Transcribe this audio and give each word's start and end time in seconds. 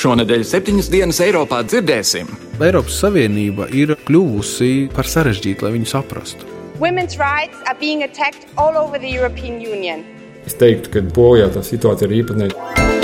Šonadēļ 0.00 0.44
septiņas 0.48 0.86
dienas 0.88 1.18
Eiropā 1.20 1.58
dzirdēsim. 1.68 2.28
Eiropas 2.64 3.02
Savienība 3.02 3.66
ir 3.76 3.92
kļuvusi 4.06 4.86
par 4.94 5.04
sarežģītu, 5.04 5.66
lai 5.66 5.74
viņu 5.74 5.90
saprastu. 5.90 6.48
Es 10.48 10.56
teiktu, 10.56 10.94
ka 10.94 11.04
Polijā 11.12 11.50
tā 11.52 11.60
situācija 11.66 12.08
ir 12.08 12.22
īpatnēja. 12.22 12.99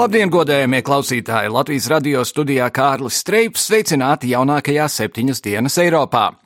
Labdien, 0.00 0.30
godējamie 0.32 0.78
klausītāji! 0.80 1.50
Latvijas 1.52 1.90
radio 1.92 2.22
studijā 2.24 2.70
Kārlis 2.72 3.18
Streips 3.20 3.66
sveicināti 3.68 4.30
jaunākajā 4.32 4.86
septiņas 4.88 5.44
dienas 5.44 5.76
Eiropā. 5.82 6.39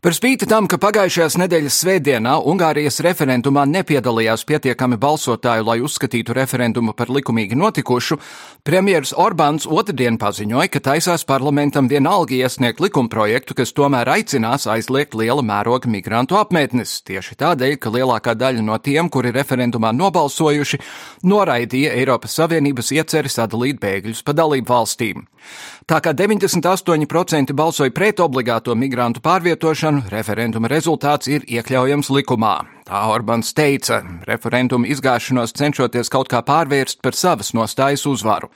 Par 0.00 0.14
spīti 0.16 0.46
tam, 0.48 0.64
ka 0.64 0.78
pagājušajās 0.80 1.34
nedēļas 1.42 1.78
svētdienā 1.82 2.38
Ungārijas 2.48 3.02
referendumā 3.04 3.66
nepiedalījās 3.68 4.46
pietiekami 4.48 4.96
balsotāju, 4.96 5.66
lai 5.66 5.74
uzskatītu 5.84 6.32
referendumu 6.38 6.94
par 6.96 7.12
likumīgi 7.12 7.58
notikušu, 7.60 8.16
premjeras 8.64 9.12
Orbāns 9.12 9.68
otrdien 9.68 10.16
paziņoja, 10.16 10.70
ka 10.72 10.80
taisās 10.86 11.26
parlamentam 11.28 11.90
vienalga 11.92 12.32
iesniegt 12.38 12.80
likumprojektu, 12.80 13.58
kas 13.58 13.74
tomēr 13.76 14.08
aicinās 14.14 14.64
aizliegt 14.72 15.18
liela 15.20 15.44
mēroga 15.44 15.92
migrantu 15.92 16.40
apmetnes, 16.40 17.02
tieši 17.04 17.36
tādēļ, 17.44 17.76
ka 17.76 17.92
lielākā 17.92 18.38
daļa 18.40 18.64
no 18.64 18.80
tiem, 18.80 19.12
kuri 19.12 19.34
referendumā 19.36 19.92
nobalsojuši, 20.00 20.80
noraidīja 21.28 21.92
Eiropas 22.00 22.40
Savienības 22.40 22.94
ieceri 22.96 23.28
sadalīt 23.28 23.84
bēgļus 23.84 24.24
pa 24.24 24.32
dalību 24.32 24.72
valstīm. 24.72 25.28
Tā 25.90 25.98
kā 26.04 26.12
98% 26.14 27.54
balsoja 27.56 27.90
pret 27.90 28.20
obligāto 28.22 28.76
migrantu 28.78 29.22
pārvietošanu, 29.24 30.04
referenduma 30.12 30.70
rezultāts 30.70 31.30
ir 31.30 31.46
iekļaujams 31.48 32.12
likumā. 32.14 32.54
Tā 32.86 33.02
Orbāns 33.10 33.52
teica, 33.56 34.00
referenduma 34.28 34.86
izgāšanos 34.86 35.56
cenšoties 35.58 36.12
kaut 36.12 36.30
kā 36.30 36.42
pārvērst 36.46 37.02
par 37.02 37.18
savas 37.18 37.54
nostājas 37.54 38.06
uzvaru. 38.06 38.50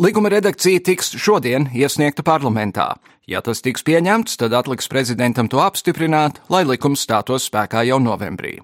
Likuma 0.00 0.32
redakcija 0.32 0.82
tiks 0.82 1.14
šodien 1.14 1.68
iesniegta 1.70 2.24
parlamentā. 2.26 2.94
Ja 3.30 3.40
tas 3.40 3.62
tiks 3.64 3.84
pieņemts, 3.86 4.36
tad 4.40 4.52
atliks 4.52 4.90
prezidentam 4.90 5.48
to 5.48 5.62
apstiprināt, 5.62 6.42
lai 6.50 6.64
likums 6.68 7.06
stātos 7.06 7.46
spēkā 7.48 7.86
jau 7.88 8.00
novembrī. 8.02 8.58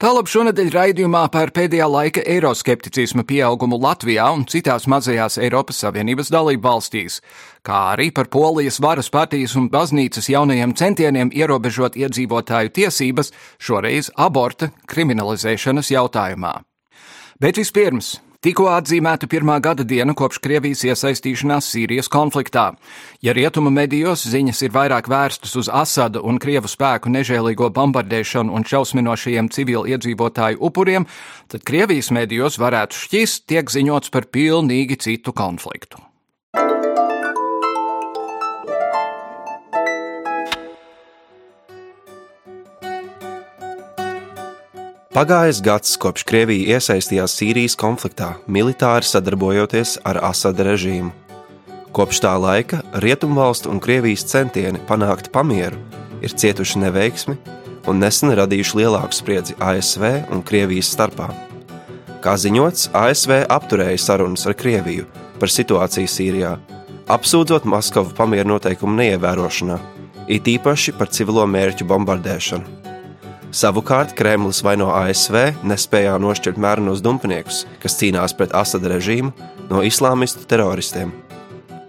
Tālāk 0.00 0.30
šonadēļ 0.32 0.68
raidījumā 0.72 1.26
par 1.28 1.50
pēdējā 1.52 1.84
laika 1.92 2.22
eiroskepticisma 2.32 3.20
pieaugumu 3.28 3.76
Latvijā 3.76 4.30
un 4.32 4.46
citās 4.48 4.86
mazajās 4.88 5.36
Eiropas 5.36 5.82
Savienības 5.82 6.30
dalību 6.32 6.64
valstīs, 6.64 7.18
kā 7.60 7.82
arī 7.90 8.06
par 8.16 8.30
Polijas 8.32 8.80
varas 8.80 9.12
partijas 9.12 9.58
un 9.60 9.66
baznīcas 9.68 10.30
jaunajiem 10.32 10.72
centieniem 10.72 11.34
ierobežot 11.36 12.00
iedzīvotāju 12.00 12.72
tiesības, 12.80 13.34
šoreiz 13.60 14.08
aborta 14.16 14.70
kriminalizēšanas 14.88 15.92
jautājumā. 15.92 16.54
Bet 17.36 17.60
vispirms 17.60 18.14
Tikko 18.40 18.70
atzīmēta 18.72 19.28
pirmā 19.28 19.58
gada 19.60 19.84
diena 19.84 20.14
kopš 20.16 20.38
Krievijas 20.40 20.80
iesaistīšanās 20.86 21.66
Sīrijas 21.74 22.08
konfliktā. 22.08 22.70
Ja 23.20 23.34
rietumu 23.36 23.68
medijos 23.68 24.22
ziņas 24.32 24.62
ir 24.64 24.72
vairāk 24.72 25.10
vērstas 25.12 25.58
uz 25.60 25.68
Asada 25.68 26.24
un 26.24 26.40
Krievu 26.40 26.70
spēku 26.72 27.12
nežēlīgo 27.12 27.68
bombardēšanu 27.76 28.56
un 28.56 28.64
šausminošajiem 28.64 29.52
civili 29.52 29.92
iedzīvotāju 29.92 30.56
upuriem, 30.70 31.04
tad 31.52 31.68
Krievijas 31.68 32.08
medijos 32.16 32.56
varētu 32.56 33.04
šķist 33.04 33.50
tiek 33.52 33.76
ziņots 33.76 34.08
par 34.08 34.32
pilnīgi 34.32 34.96
citu 35.04 35.36
konfliktu. 35.36 36.00
Pagājis 45.10 45.58
gads, 45.66 45.96
kopš 45.98 46.22
Krievija 46.22 46.76
iesaistījās 46.76 47.32
Sīrijas 47.34 47.74
konfliktā, 47.74 48.28
militāri 48.46 49.02
sadarbojoties 49.08 49.96
ar 50.06 50.20
Asada 50.22 50.62
režīmu. 50.68 51.10
Kopš 51.90 52.20
tā 52.22 52.36
laika 52.38 52.78
Rietumvalstu 53.02 53.72
un 53.72 53.80
Krievijas 53.82 54.22
centieni 54.30 54.78
panākt 54.86 55.32
pamieru 55.34 55.80
ir 56.22 56.30
cietuši 56.30 56.84
neveiksmi 56.84 57.34
un 57.90 57.98
nesen 57.98 58.30
radījuši 58.38 58.78
lielāku 58.78 59.18
spriedzi 59.18 59.58
ASV 59.58 60.06
un 60.30 60.44
Krievijas 60.46 60.92
starpā. 60.94 61.26
Kā 62.22 62.36
ziņots, 62.38 62.92
ASV 62.94 63.48
apturēja 63.50 63.98
sarunas 63.98 64.46
ar 64.46 64.54
Krieviju 64.54 65.08
par 65.42 65.50
situāciju 65.50 66.06
Sīrijā, 66.06 66.52
apsūdzot 67.10 67.66
Maskavu 67.66 68.14
pamieru 68.14 68.54
noteikumu 68.54 68.94
neievērošanā, 69.02 69.80
it 70.30 70.46
īpaši 70.46 70.94
par 70.94 71.10
civilo 71.10 71.50
mērķu 71.50 71.90
bombardēšanu. 71.90 72.89
Savukārt 73.50 74.12
Kremlis 74.14 74.60
vaino 74.62 74.92
ASV 74.94 75.34
nespējā 75.66 76.12
nošķirt 76.22 76.58
mērenos 76.62 77.00
dumpiniekus, 77.02 77.64
kas 77.82 77.96
cīnās 77.98 78.34
pret 78.38 78.52
Asada 78.54 78.92
režīmu, 78.92 79.32
no 79.66 79.80
islāmistu 79.82 80.46
teroristiem. 80.46 81.10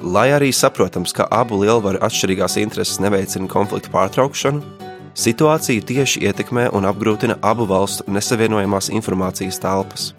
Lai 0.02 0.32
arī 0.34 0.50
saprotams, 0.50 1.14
ka 1.14 1.28
abu 1.30 1.60
lielvaru 1.62 2.02
atšķirīgās 2.02 2.58
intereses 2.64 2.98
neveicina 3.04 3.46
konfliktu 3.52 3.94
pārtraukšanu, 3.94 4.64
situāciju 5.14 5.86
tieši 5.86 6.26
ietekmē 6.32 6.72
un 6.74 6.90
apgrūtina 6.90 7.38
abu 7.46 7.70
valstu 7.70 8.10
nesavienojamās 8.10 8.90
informācijas 8.90 9.62
telpas. 9.62 10.10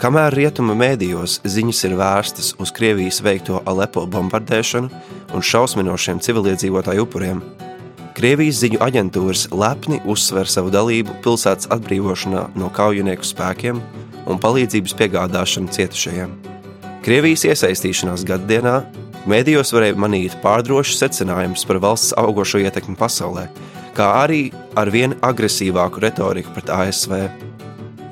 Kamēr 0.00 0.32
rietuma 0.40 0.72
mēdījos 0.76 1.42
ziņas 1.44 1.84
ir 1.84 2.00
vērstas 2.00 2.50
uz 2.56 2.72
Krievijas 2.72 3.20
veikto 3.20 3.60
Alepo 3.68 4.08
bombardēšanu 4.08 5.04
un 5.36 5.44
šausminošiem 5.52 6.24
civiliedzīvotāju 6.24 7.04
upuriem, 7.04 7.44
Krievijas 8.16 8.62
ziņu 8.62 8.78
aģentūras 8.80 9.42
lepni 9.52 9.98
uzsver 10.08 10.48
savu 10.48 10.70
dalību 10.72 11.18
pilsētas 11.20 11.68
atbrīvošanā 11.74 12.46
no 12.56 12.70
kaujinieku 12.72 13.26
spēkiem 13.28 13.82
un 14.24 14.38
palīdzības 14.40 14.94
piegādāšanu 14.96 15.68
cietušajiem. 15.74 16.32
Krievijas 17.04 17.44
iesaistīšanās 17.50 18.24
gaddienā 18.24 18.78
mēdījos 19.28 19.74
varēja 19.76 19.98
manīt 20.00 20.38
pārdrošus 20.40 21.02
secinājumus 21.02 21.66
par 21.68 21.82
valsts 21.84 22.16
augošo 22.16 22.62
ietekmi 22.64 22.96
pasaulē, 22.96 23.50
kā 23.98 24.08
arī 24.22 24.46
ar 24.80 24.88
vien 24.94 25.18
agresīvāku 25.20 26.00
retoriku 26.06 26.56
pret 26.56 26.72
ASV. 26.72 27.20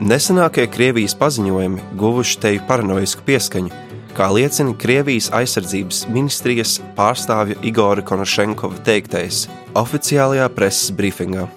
Nesenākie 0.04 0.68
Krievijas 0.68 1.16
paziņojumi 1.16 1.96
guvuši 1.96 2.42
teju 2.44 2.68
paranoisku 2.68 3.24
pieskaņu, 3.24 3.72
kā 4.17 4.27
liecina 4.33 4.73
Krievijas 4.77 5.29
aizsardzības 5.35 6.05
ministrijas 6.11 6.77
pārstāvja 6.97 7.59
Igora 7.63 8.03
Konošenkova 8.05 8.81
teiktais 8.85 9.47
официālajā 9.73 10.49
preses 10.55 10.91
брифингā. 10.91 11.47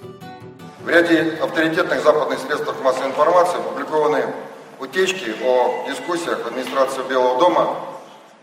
В 0.85 0.89
ряде 0.89 1.39
авторитетных 1.43 2.03
западных 2.03 2.39
средств 2.41 2.75
массовой 2.83 3.11
информации 3.11 3.59
опубликованы 3.59 4.25
утечки 4.81 5.35
о 5.45 5.87
дискуссиях 5.89 6.47
администрации 6.47 7.03
Белого 7.09 7.39
дома 7.39 7.67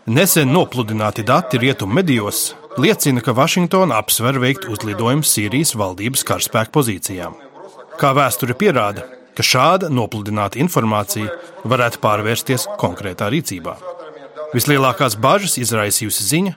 Nesen 0.06 0.48
nopludināti 0.48 1.22
dati 1.22 1.58
rietumu 1.58 1.94
medijos 1.94 2.54
liecina, 2.78 3.20
ka 3.20 3.32
Vašingtona 3.32 3.98
apsver 4.00 4.40
veikt 4.40 4.64
uzlidojumus 4.72 5.28
Sīrijas 5.28 5.76
valdības 5.76 6.24
karaspēku 6.26 6.72
pozīcijām. 6.74 7.36
Kā 8.00 8.10
vēsture 8.16 8.56
pierāda, 8.56 9.04
ka 9.36 9.44
šāda 9.44 9.90
nopludināta 9.92 10.58
informācija 10.58 11.30
varētu 11.68 12.00
pārvērsties 12.02 12.66
konkrētā 12.80 13.28
rīcībā. 13.30 13.76
Vislielākās 14.54 15.14
bažas 15.20 15.56
izraisījusi 15.60 16.26
ziņa, 16.26 16.56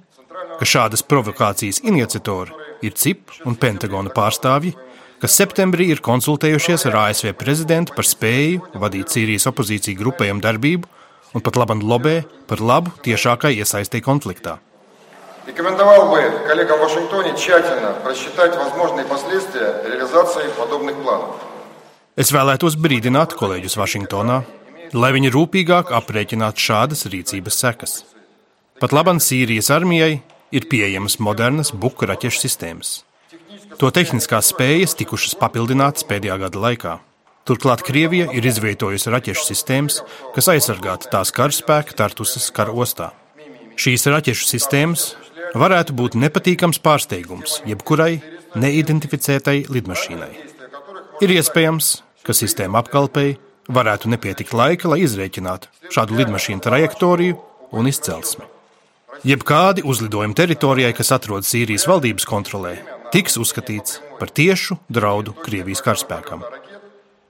ka 0.60 0.66
šādas 0.66 1.06
provokācijas 1.06 1.84
iniciatori 1.86 2.56
ir 2.86 2.96
CIP 2.98 3.32
un 3.46 3.58
Pentagona 3.60 4.12
pārstāvji, 4.14 4.74
kas 5.22 5.38
septembrī 5.40 5.88
ir 5.94 6.02
konsultējušies 6.04 6.88
ar 6.90 7.00
ASV 7.06 7.32
prezidentu 7.40 7.96
par 7.96 8.08
spēju 8.08 8.74
vadīt 8.82 9.14
Sīrijas 9.14 9.48
opozīciju 9.52 10.02
grupējumu 10.02 10.44
darbību 10.44 10.90
un 11.34 11.46
pat 11.46 11.58
labam 11.58 11.82
lobē 11.82 12.22
par 12.50 12.62
labu 12.62 12.94
tiešākai 13.06 13.56
iesaistē 13.62 14.02
konfliktā. 14.04 14.60
Рекомендовал 15.46 16.10
бы 16.10 16.22
коллегам 16.48 16.80
в 16.80 16.84
Вашингтоне 16.84 17.36
тщательно 17.36 17.92
просчитать 18.02 18.56
возможные 18.56 19.06
последствия 19.06 19.84
реализации 19.86 20.48
подобных 20.58 20.96
планов. 21.04 21.36
Es 22.16 22.32
vēlētos 22.32 22.78
brīdināt 22.78 23.34
kolēģus 23.36 23.76
Vašingtonā, 23.76 24.44
lai 24.95 25.11
viņi 25.17 25.33
rūpīgāk 25.35 25.93
aprēķinātu 25.97 26.65
šādas 26.69 27.07
rīcības 27.11 27.61
sekas. 27.65 27.99
Pat 28.79 28.95
labam 28.95 29.19
Sīrijas 29.19 29.73
armijai 29.75 30.21
ir 30.55 30.69
pieejamas 30.71 31.19
modernas 31.19 31.73
buku 31.75 32.07
raķešu 32.09 32.45
sistēmas. 32.45 32.93
To 33.79 33.91
tehniskās 33.95 34.53
spējas 34.53 34.97
tikušas 34.99 35.37
papildinātas 35.39 36.07
pēdējā 36.09 36.39
gada 36.45 36.63
laikā. 36.63 36.95
Turklāt 37.49 37.83
Krievija 37.87 38.29
ir 38.37 38.45
izvietojusi 38.45 39.13
raķešu 39.13 39.45
sistēmas, 39.49 40.03
kas 40.35 40.51
aizsargātu 40.53 41.09
tās 41.13 41.33
karaspēka 41.33 41.97
Tartusas 41.97 42.51
kara 42.55 42.75
ostā. 42.77 43.13
Šīs 43.79 44.05
raķešu 44.11 44.49
sistēmas 44.51 45.13
varētu 45.57 45.95
būt 45.97 46.19
nepatīkams 46.19 46.81
pārsteigums 46.85 47.63
jebkurai 47.69 48.19
neidentificētai 48.59 49.63
lidmašīnai. 49.73 50.33
Ir 51.25 51.35
iespējams, 51.35 51.93
ka 52.23 52.37
sistēma 52.37 52.83
apkalpei 52.83 53.37
varētu 53.69 54.11
nepietikt 54.13 54.55
laika, 54.57 54.89
lai 54.93 55.03
izrēķinātu 55.05 55.93
šādu 55.95 56.19
lidmašīnu 56.19 56.65
trajektoriju 56.65 57.39
un 57.77 57.91
izcelsmi. 57.91 58.47
Jebkādi 59.27 59.83
uzlidojumi 59.83 60.37
teritorijai, 60.39 60.95
kas 60.95 61.11
atrodas 61.17 61.51
Sīrijas 61.51 61.89
valdības 61.91 62.27
kontrolē, 62.29 62.77
tiks 63.13 63.39
uzskatīts 63.41 63.99
par 64.21 64.31
tiešu 64.31 64.79
draudu 64.89 65.35
Krievijas 65.43 65.83
karaspēkam. 65.83 66.45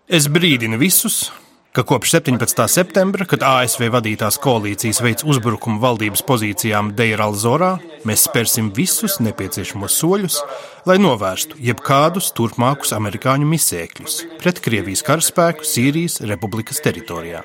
Es 0.08 0.28
brīdinu 0.28 0.78
visus, 0.80 1.28
ka 1.77 1.83
kopš 1.83 2.11
17. 2.11 2.67
septembra, 2.69 3.25
kad 3.25 3.41
ASV 3.41 3.87
vadītās 3.95 4.37
koalīcijas 4.41 5.01
veids 5.01 5.25
uzbrukumu 5.25 5.81
valdības 5.81 6.21
pozīcijām 6.27 6.91
Deiralzorā, 6.97 7.77
mēs 8.05 8.27
spērsim 8.27 8.69
visus 8.77 9.17
nepieciešamos 9.25 9.95
soļus, 9.97 10.37
lai 10.85 10.99
novērstu 11.01 11.57
jebkādus 11.57 12.29
turpmākus 12.37 12.93
amerikāņu 12.93 13.49
misēkļus 13.49 14.21
pret 14.43 14.61
Krievijas 14.61 15.01
karaspēku 15.07 15.65
Sīrijas 15.65 16.21
republikas 16.29 16.77
teritorijā. 16.85 17.41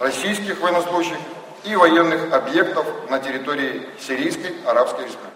Российских 0.00 0.58
военнослужащих 0.62 1.18
и 1.62 1.76
военных 1.76 2.32
объектов 2.32 2.86
на 3.10 3.18
территории 3.18 3.82
Сирийской 4.00 4.54
Арабской 4.64 5.04
Республики. 5.04 5.28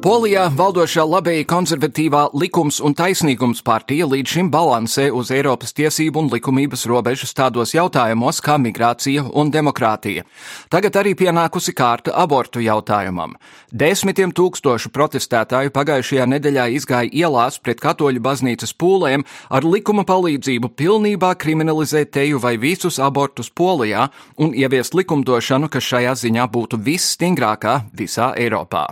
Polijā 0.00 0.46
valdošā 0.56 1.02
labēji 1.04 1.44
konservatīvā 1.44 2.22
likums 2.40 2.78
un 2.80 2.94
taisnīgums 2.96 3.58
partija 3.60 4.06
līdz 4.08 4.32
šim 4.32 4.46
balansē 4.48 5.10
uz 5.12 5.28
Eiropas 5.36 5.74
tiesību 5.76 6.22
un 6.22 6.30
likumības 6.32 6.86
robežas 6.88 7.34
tādos 7.36 7.74
jautājumos 7.74 8.38
kā 8.40 8.54
migrācija 8.56 9.26
un 9.36 9.50
demokrātija. 9.52 10.24
Tagad 10.72 10.96
arī 10.96 11.12
pienākusi 11.20 11.74
kārta 11.76 12.14
abortu 12.16 12.62
jautājumam. 12.64 13.34
Desmitiem 13.82 14.32
tūkstošu 14.32 14.88
protestētāju 14.94 15.74
pagājušajā 15.76 16.26
nedēļā 16.32 16.64
izgāja 16.78 17.12
ielās 17.20 17.60
pret 17.60 17.84
katoļu 17.84 18.24
baznīcas 18.24 18.72
pūlēm 18.80 19.26
ar 19.52 19.68
likuma 19.68 20.06
palīdzību 20.08 20.72
pilnībā 20.80 21.34
kriminalizēt 21.44 22.14
teju 22.16 22.40
vai 22.40 22.54
visus 22.56 22.96
abortus 22.96 23.52
Polijā 23.52 24.08
un 24.40 24.56
ieviest 24.56 24.96
likumdošanu, 24.96 25.68
kas 25.68 25.92
šajā 25.92 26.16
ziņā 26.24 26.48
būtu 26.48 26.80
visstingrākā 26.88 27.82
visā 27.92 28.32
Eiropā. 28.40 28.88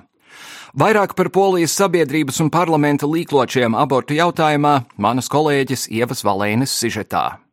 Vairāk 0.77 1.15
par 1.17 1.31
polijas 1.33 1.73
sabiedrības 1.79 2.43
un 2.45 2.51
parlamenta 2.53 3.09
līkločiem 3.09 3.77
abortu 3.79 4.19
jautājumā 4.19 4.83
manas 5.01 5.31
kolēģis 5.33 5.89
Ievas 5.89 6.25
Valēnes 6.27 6.75
sižetā. 6.77 7.48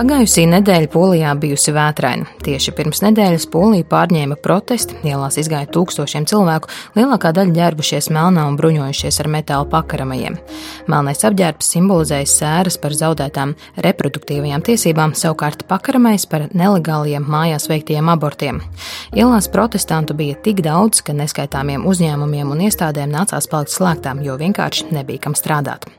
Pagājusī 0.00 0.46
nedēļa 0.48 0.88
Polijā 0.88 1.34
bijusi 1.36 1.74
vētraina. 1.76 2.24
Tieši 2.40 2.72
pirms 2.72 3.02
nedēļas 3.04 3.44
Polija 3.52 3.84
pārņēma 3.90 4.38
protesti, 4.40 4.96
ielās 5.04 5.36
izgāja 5.42 5.68
tūkstošiem 5.74 6.24
cilvēku, 6.30 6.70
lielākā 6.96 7.34
daļa 7.36 7.52
ģērbušies 7.58 8.08
melnā 8.16 8.46
un 8.48 8.56
bruņojušies 8.56 9.20
ar 9.20 9.28
metāla 9.34 9.68
pakaramajiem. 9.68 10.40
Melnais 10.88 11.20
apģērbs 11.28 11.68
simbolizēja 11.74 12.32
sēras 12.32 12.80
par 12.80 12.96
zaudētām 12.96 13.52
reproduktīvajām 13.84 14.64
tiesībām, 14.70 15.12
savukārt 15.12 15.68
pakaramais 15.68 16.24
par 16.24 16.48
nelegāliem 16.48 17.28
mājās 17.28 17.68
veiktiem 17.68 18.08
abortiem. 18.08 18.64
Ielās 19.12 19.52
protestantu 19.52 20.16
bija 20.16 20.40
tik 20.40 20.64
daudz, 20.64 21.04
ka 21.04 21.12
neskaitāmiem 21.12 21.84
uzņēmumiem 21.84 22.56
un 22.56 22.68
iestādēm 22.70 23.12
nācās 23.12 23.52
palikt 23.52 23.76
slēgtām, 23.76 24.24
jo 24.24 24.40
vienkārši 24.40 24.94
nebija 24.96 25.28
kam 25.28 25.36
strādāt. 25.36 25.90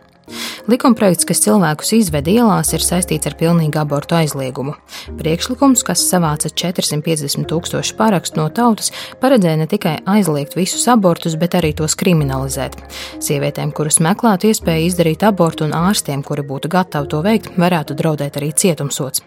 Likumprojekts, 0.71 1.27
kas 1.27 1.41
cilvēkus 1.43 1.93
izved 1.97 2.29
ielās, 2.31 2.71
ir 2.75 2.85
saistīts 2.85 3.29
ar 3.29 3.35
pilnīgu 3.39 3.81
abortu 3.81 4.17
aizliegumu. 4.19 4.75
Priekšlikums, 5.19 5.83
kas 5.87 6.03
savāca 6.07 6.51
450 6.53 7.49
tūkstošu 7.49 7.97
parakstu 7.99 8.41
no 8.41 8.47
tautas, 8.53 8.91
paredzēja 9.23 9.61
ne 9.61 9.69
tikai 9.71 9.97
aizliegt 10.15 10.57
visus 10.59 10.87
abortus, 10.91 11.37
bet 11.41 11.57
arī 11.59 11.73
tos 11.77 11.97
kriminalizēt. 11.99 12.79
Sievietēm, 13.21 13.75
kuras 13.75 14.01
meklētu 14.03 14.51
iespēju 14.51 14.89
izdarīt 14.91 15.27
abortu, 15.27 15.67
un 15.67 15.77
ārstiem, 15.77 16.25
kuri 16.25 16.47
būtu 16.47 16.71
gatavi 16.71 17.11
to 17.11 17.23
veikt, 17.25 17.55
varētu 17.59 17.97
draudēt 17.99 18.41
arī 18.41 18.53
cietumsots. 18.55 19.25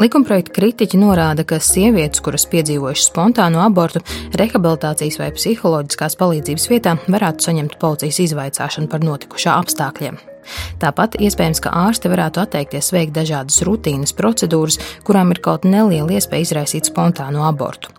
Likumprojekta 0.00 0.54
kritiķi 0.58 1.00
norāda, 1.00 1.46
ka 1.46 1.60
sievietes, 1.62 2.22
kuras 2.24 2.48
piedzīvojušas 2.52 3.10
spontānu 3.12 3.62
abortu, 3.62 4.02
rehabilitācijas 4.40 5.20
vai 5.22 5.32
psiholoģiskās 5.36 6.18
palīdzības 6.20 6.70
vietā 6.72 6.98
varētu 7.06 7.50
saņemt 7.50 7.80
policijas 7.82 8.22
izvaicāšanu 8.28 8.90
par 8.90 9.04
notikušā 9.06 9.58
apstākļiem. 9.62 10.33
Tāpat 10.82 11.18
iespējams, 11.22 11.62
ka 11.64 11.72
ārste 11.84 12.10
varētu 12.12 12.42
atteikties 12.44 12.92
veikt 12.94 13.14
dažādas 13.16 13.62
rutīnas 13.66 14.14
procedūras, 14.16 14.78
kurām 15.06 15.32
ir 15.34 15.42
kaut 15.44 15.66
neliela 15.68 16.16
iespēja 16.18 16.48
izraisīt 16.48 16.90
spontānu 16.90 17.44
abortu. 17.46 17.92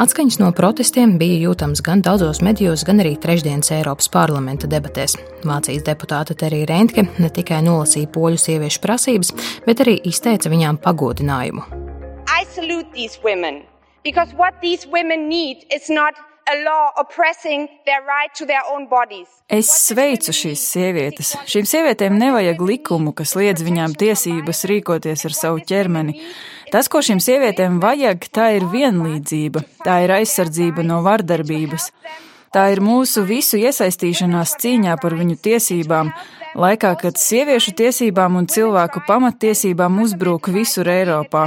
Atskaņas 0.00 0.38
no 0.40 0.50
protestiem 0.56 1.16
bija 1.20 1.40
jūtams 1.48 1.82
gan 1.84 2.04
daudzos 2.06 2.40
medijos, 2.46 2.84
gan 2.86 3.02
arī 3.02 3.16
trešdienas 3.20 3.72
Eiropas 3.74 4.10
parlamenta 4.12 4.70
debatēs. 4.70 5.16
Vācijas 5.44 5.84
deputāte 5.86 6.36
Terija 6.38 6.68
Reintke 6.70 7.08
ne 7.18 7.30
tikai 7.34 7.60
nolasīja 7.66 8.12
poļu 8.14 8.40
sieviešu 8.40 8.82
prasības, 8.84 9.34
bet 9.66 9.82
arī 9.84 9.98
izteica 10.10 10.52
viņām 10.52 10.80
pagodinājumu. 10.84 11.66
I 12.30 12.46
salute 12.54 12.92
these 12.94 13.18
women 13.24 13.64
because 14.04 14.32
what 14.34 14.54
these 14.62 14.86
women 14.86 15.28
need 15.28 15.66
is 15.74 15.90
not 15.90 16.14
Es 19.50 19.70
sveicu 19.86 20.34
šīs 20.34 20.62
sievietes. 20.72 21.34
Šīm 21.50 21.68
sievietēm 21.68 22.16
nevajag 22.18 22.62
likumu, 22.64 23.12
kas 23.16 23.36
liedz 23.38 23.64
viņām 23.66 23.94
tiesības 23.98 24.64
rīkoties 24.70 25.26
ar 25.28 25.36
savu 25.36 25.62
ķermeni. 25.66 26.16
Tas, 26.70 26.88
ko 26.90 27.02
šīm 27.04 27.20
sievietēm 27.22 27.78
vajag, 27.82 28.26
tā 28.34 28.50
ir 28.56 28.66
vienlīdzība, 28.70 29.62
tā 29.84 30.00
ir 30.06 30.14
aizsardzība 30.20 30.86
no 30.86 31.00
vardarbības. 31.06 31.90
Tā 32.50 32.66
ir 32.74 32.82
mūsu 32.82 33.22
visu 33.26 33.60
iesaistīšanās 33.62 34.56
cīņā 34.58 34.96
par 35.02 35.14
viņu 35.18 35.36
tiesībām, 35.38 36.10
laikā, 36.58 36.94
kad 37.00 37.18
sieviešu 37.18 37.74
tiesībām 37.78 38.36
un 38.40 38.48
cilvēku 38.50 39.02
pamattiesībām 39.06 40.00
uzbrūk 40.04 40.50
visur 40.54 40.88
Eiropā. 40.90 41.46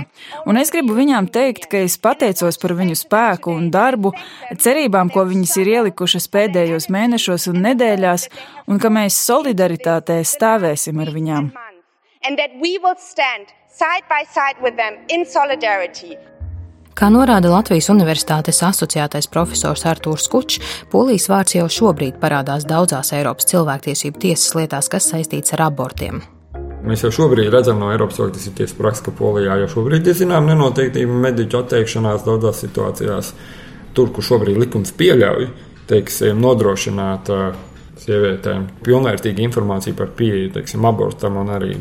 Un 0.50 0.60
es 0.62 0.72
gribu 0.74 0.96
viņām 0.98 1.30
teikt, 1.34 1.68
ka 1.72 1.84
es 1.84 1.98
pateicos 2.02 2.60
par 2.62 2.76
viņu 2.78 2.98
spēku 3.00 3.54
un 3.54 3.70
darbu, 3.74 4.14
cerībām, 4.56 5.12
ko 5.14 5.26
viņas 5.30 5.56
ir 5.64 5.74
ielikušas 5.78 6.30
pēdējos 6.34 6.90
mēnešos 6.94 7.50
un 7.52 7.64
nedēļās, 7.68 8.30
un 8.68 8.80
ka 8.80 8.94
mēs 8.94 9.20
solidaritātē 9.28 10.22
stāvēsim 10.24 11.02
ar 11.04 11.14
viņām. 11.14 11.52
And 12.24 12.40
that 12.40 12.56
we 12.62 12.78
will 12.80 12.96
stand 12.96 13.52
side 13.68 14.06
by 14.08 14.24
side 14.24 14.62
with 14.64 14.78
them 14.78 14.96
in 15.10 15.26
solidarity. 15.26 16.16
Kā 16.94 17.08
norāda 17.10 17.50
Latvijas 17.50 17.88
Universitātes 17.90 18.60
asociētais 18.62 19.26
profesors 19.34 19.82
Artūrs 19.90 20.28
Kučs, 20.30 20.60
polijas 20.92 21.26
vārds 21.32 21.56
jau 21.56 21.66
šobrīd 21.66 22.20
parādās 22.22 22.68
daudzās 22.70 23.10
Eiropas 23.18 23.50
cilvēktiesību 23.50 24.22
tiesas 24.22 24.54
lietās, 24.60 24.92
kas 24.94 25.08
saistīts 25.10 25.56
ar 25.58 25.66
abortiem. 25.72 26.22
Mēs 26.86 27.02
jau 27.02 27.10
šobrīd 27.18 27.50
redzam 27.50 27.82
no 27.82 27.90
Eiropas 27.90 28.20
Savienības 28.20 28.54
tiesas 28.60 28.78
prakses, 28.78 29.06
ka 29.08 29.16
Polijā 29.18 29.58
jau 29.64 29.72
šobrīd 29.78 30.06
ir 30.12 30.20
zinām 30.20 30.46
nenoteiktība 30.52 31.18
mediķu 31.26 31.64
atteikšanās 31.64 32.28
daudzās 32.28 32.62
situācijās. 32.62 33.34
Tur, 33.98 34.14
kur 34.14 34.28
šobrīd 34.30 34.62
likums 34.62 34.94
pieļauj, 35.00 35.50
teiksim, 35.90 36.38
nodrošināt 36.46 37.34
sievietēm 38.04 38.70
pilnvērtīgu 38.86 39.48
informāciju 39.48 39.98
par 39.98 40.14
pieeju, 40.18 40.54
teiksim, 40.60 40.86
abortam 40.86 41.42
un 41.42 41.50
arī 41.58 41.74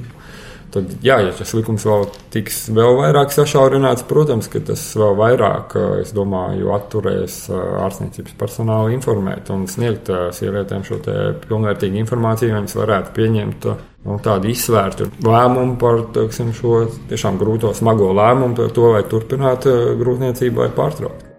Tad, 0.73 0.93
jā, 1.05 1.19
ja 1.21 1.33
šis 1.37 1.51
likums 1.59 1.85
vēl 1.85 2.07
tiks 2.33 2.63
vēl 2.73 2.95
vairāk 2.97 3.35
sašaurināts, 3.35 4.07
protams, 4.09 4.49
ka 4.49 4.63
tas 4.65 4.81
vēl 4.97 5.17
vairāk, 5.19 5.75
es 6.01 6.15
domāju, 6.17 6.71
atturēs 6.73 7.35
ārstniecības 7.53 8.39
personālu 8.41 8.95
informēt 8.95 9.51
un 9.53 9.67
sniegt 9.69 10.09
sievietēm 10.09 10.87
šo 10.89 11.03
pilnvērtīgu 11.45 12.01
informāciju, 12.01 12.55
viņas 12.57 12.79
varētu 12.81 13.13
pieņemt 13.19 13.69
nu, 13.69 14.17
tādu 14.25 14.49
izsvērtu 14.53 15.11
lēmumu 15.27 15.77
par 15.83 16.07
teiksim, 16.17 16.55
šo 16.57 16.87
tiešām 17.13 17.37
grūto, 17.43 17.75
smago 17.77 18.09
lēmumu 18.17 18.71
to, 18.73 18.89
vai 18.97 19.05
turpināt 19.13 19.69
grūtniecību 20.01 20.65
vai 20.65 20.73
pārtraukt. 20.73 21.32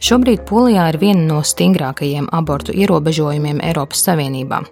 Šobrīd 0.00 0.46
Polijā 0.48 0.86
ir 0.88 0.96
viena 0.96 1.26
no 1.28 1.38
stingrākajiem 1.44 2.30
abortu 2.32 2.72
ierobežojumiem 2.72 3.58
Eiropas 3.68 4.00
Savienībā. 4.06 4.62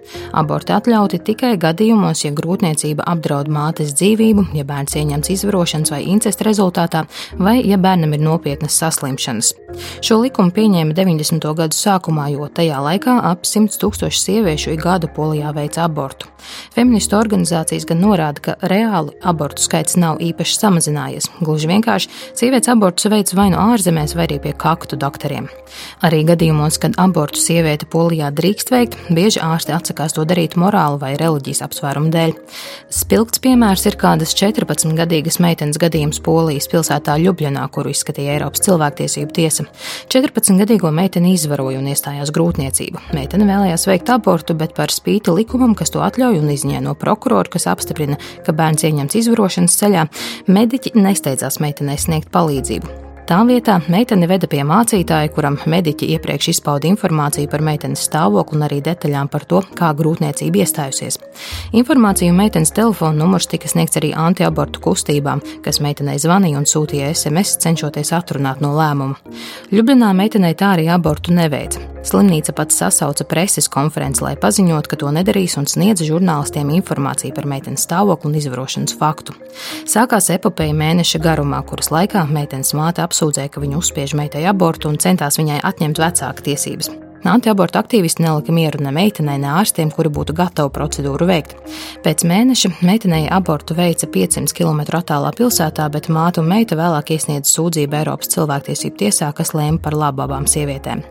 Aborti 0.40 0.72
atļauti 0.72 1.18
tikai 1.26 1.50
gadījumos, 1.60 2.22
ja 2.24 2.30
grūtniecība 2.32 3.04
apdraud 3.12 3.50
mātes 3.52 3.92
dzīvību, 3.98 4.46
ja 4.56 4.64
bērns 4.64 4.96
ieņemts 4.96 5.32
izvarošanas 5.34 5.92
vai 5.92 5.98
incesta 6.08 6.46
rezultātā, 6.48 7.02
vai 7.36 7.58
ja 7.60 7.76
bērnam 7.76 8.16
ir 8.16 8.22
nopietnas 8.24 8.78
saslimšanas. 8.80 9.52
Šo 10.00 10.16
likumu 10.22 10.48
pieņēma 10.56 10.96
90. 10.96 11.44
gadu 11.60 11.76
sākumā, 11.76 12.30
jo 12.32 12.48
tajā 12.48 12.80
laikā 12.86 13.18
ap 13.28 13.44
100 13.44 13.76
tūkstoši 13.84 14.24
sieviešu 14.24 14.72
ik 14.78 14.80
gadu 14.86 15.12
Polijā 15.12 15.52
veica 15.52 15.84
abortu. 15.84 16.32
Feministu 16.72 17.18
organizācijas 17.20 17.84
gan 17.84 18.00
norāda, 18.00 18.40
ka 18.40 18.56
reāli 18.72 19.12
abortu 19.20 19.60
skaits 19.60 20.00
nav 20.00 20.22
īpaši 20.24 20.56
samazinājies. 20.56 21.28
Gluži 21.44 21.68
vienkārši 21.68 22.08
sievietes 22.32 22.72
abortus 22.72 23.10
veic 23.12 23.36
vai 23.36 23.50
nu 23.52 23.60
ārzemēs, 23.74 24.16
vai 24.16 24.24
arī 24.30 24.40
pie 24.46 24.56
kaktu 24.56 24.96
doktora 24.96 25.17
doktoriem. 25.18 25.48
Arī 26.02 26.22
gadījumos, 26.24 26.78
kad 26.78 26.94
abortu 26.98 27.40
sieviete 27.42 27.86
Polijā 27.90 28.30
drīkst 28.30 28.70
veikt, 28.70 28.96
bieži 29.10 29.40
ārsti 29.42 29.74
atsakās 29.74 30.14
to 30.14 30.24
darīt 30.24 30.54
morāla 30.56 30.98
vai 30.98 31.16
reliģijas 31.18 31.62
apsvērumu 31.66 32.10
dēļ. 32.14 32.34
Spilgts 32.94 33.42
piemērs 33.42 33.86
ir 33.90 33.98
kādas 33.98 34.34
14-gadīgas 34.38 35.40
meitenes 35.42 35.78
gadījums 35.78 36.20
Polijas 36.22 36.68
pilsētā 36.70 37.18
Ljubljanā, 37.18 37.66
kuru 37.74 37.90
izskatīja 37.90 38.36
Eiropas 38.38 38.62
cilvēktiesību 38.66 39.34
tiesa. 39.34 39.66
14-gadīgo 40.12 40.92
meiteni 40.94 41.34
izvaroja 41.34 41.82
un 41.82 41.90
iestājās 41.90 42.32
grūtniecību. 42.34 43.10
Meitene 43.18 43.48
vēlējās 43.48 43.88
veikt 43.90 44.14
abortu, 44.14 44.54
bet 44.58 44.76
par 44.78 44.94
spīti 44.94 45.34
likumam, 45.34 45.74
kas 45.78 45.92
to 45.94 46.04
atļauj 46.04 46.40
un 46.40 46.54
izņēma 46.54 46.86
no 46.86 46.94
prokurora, 46.98 47.50
kas 47.50 47.66
apstiprina, 47.70 48.20
ka 48.46 48.54
bērns 48.54 48.86
ieņemts 48.86 49.18
izvarošanas 49.24 49.76
ceļā, 49.82 50.06
mediķi 50.46 50.94
nesteidzās 50.96 51.60
meitenei 51.64 51.98
sniegt 51.98 52.32
palīdzību. 52.34 53.07
Tā 53.28 53.42
vietā 53.44 53.74
meitene 53.92 54.24
veda 54.24 54.48
pie 54.48 54.62
mācītāja, 54.64 55.28
kuram 55.34 55.58
mediķi 55.68 56.06
iepriekš 56.14 56.46
izpauda 56.54 56.88
informāciju 56.88 57.50
par 57.52 57.60
meitenes 57.66 58.06
stāvokli 58.08 58.56
un 58.56 58.64
arī 58.64 58.78
detaļām 58.86 59.28
par 59.28 59.44
to, 59.50 59.60
kā 59.76 59.90
grūtniecība 59.98 60.62
iestājusies. 60.62 61.20
Informāciju 61.76 62.32
meitenes 62.32 62.72
telefona 62.72 63.20
numurs 63.20 63.50
tika 63.52 63.68
sniegts 63.68 64.00
arī 64.00 64.14
antiabortu 64.16 64.80
kustībām, 64.86 65.44
kas 65.60 65.82
meitenei 65.84 66.16
zvanīja 66.24 66.62
un 66.62 66.70
sūtīja 66.72 67.12
SMS, 67.12 67.58
cenšoties 67.66 68.14
atrunāt 68.16 68.64
no 68.64 68.72
lēmuma. 68.78 69.20
Ljublinā 69.76 70.14
meitenei 70.16 70.56
tā 70.56 70.72
arī 70.78 70.88
abortu 70.96 71.36
neveica. 71.36 71.84
Slimnīca 72.08 72.54
pats 72.56 72.78
sasauca 72.80 73.24
preses 73.28 73.66
konferenci, 73.68 74.22
lai 74.24 74.32
paziņotu, 74.40 74.88
ka 74.88 74.96
to 75.02 75.10
nedarīs 75.12 75.58
un 75.60 75.66
sniedz 75.68 76.06
žurnālistiem 76.08 76.70
informāciju 76.78 77.34
par 77.36 77.48
meitenes 77.50 77.84
stāvokli 77.84 78.30
un 78.30 78.38
izvarošanas 78.38 78.96
faktu. 78.96 79.34
Sākās 79.88 80.30
epopeja 80.32 80.76
mēneša 80.78 81.20
garumā, 81.20 81.60
kuras 81.68 81.92
laikā 81.92 82.24
meitenes 82.30 82.72
māte 82.78 83.04
apsūdzēja, 83.04 83.52
ka 83.52 83.64
viņa 83.64 83.82
uzspiež 83.82 84.16
meitai 84.16 84.46
abortu 84.48 84.88
un 84.88 84.96
centās 85.02 85.36
viņai 85.40 85.60
atņemt 85.68 86.00
vecāka 86.00 86.48
tiesības. 86.48 86.88
Antiabortu 87.28 87.80
aktīvisti 87.80 88.22
nelika 88.22 88.54
mieru 88.54 88.80
ne 88.80 88.92
meitenei, 88.94 89.36
ne 89.42 89.50
ārstiem, 89.58 89.90
kuri 89.92 90.08
būtu 90.14 90.36
gatavi 90.38 90.70
procedūru 90.72 91.26
veikt. 91.28 91.56
Pēc 92.06 92.24
mēneša 92.30 92.70
meitenei 92.86 93.26
abortu 93.26 93.76
veica 93.76 94.08
500 94.14 94.54
km 94.56 94.86
attālā 95.02 95.34
pilsētā, 95.36 95.90
bet 95.92 96.08
māte 96.14 96.40
un 96.40 96.48
meita 96.54 96.78
vēlāk 96.78 97.12
iesniedza 97.18 97.58
sūdzību 97.58 98.00
Eiropas 98.00 98.32
cilvēktiesību 98.38 99.02
tiesā, 99.04 99.32
kas 99.34 99.52
lēma 99.58 99.82
par 99.82 99.98
labu 99.98 100.24
abām 100.28 100.46
sievietēm. 100.48 101.04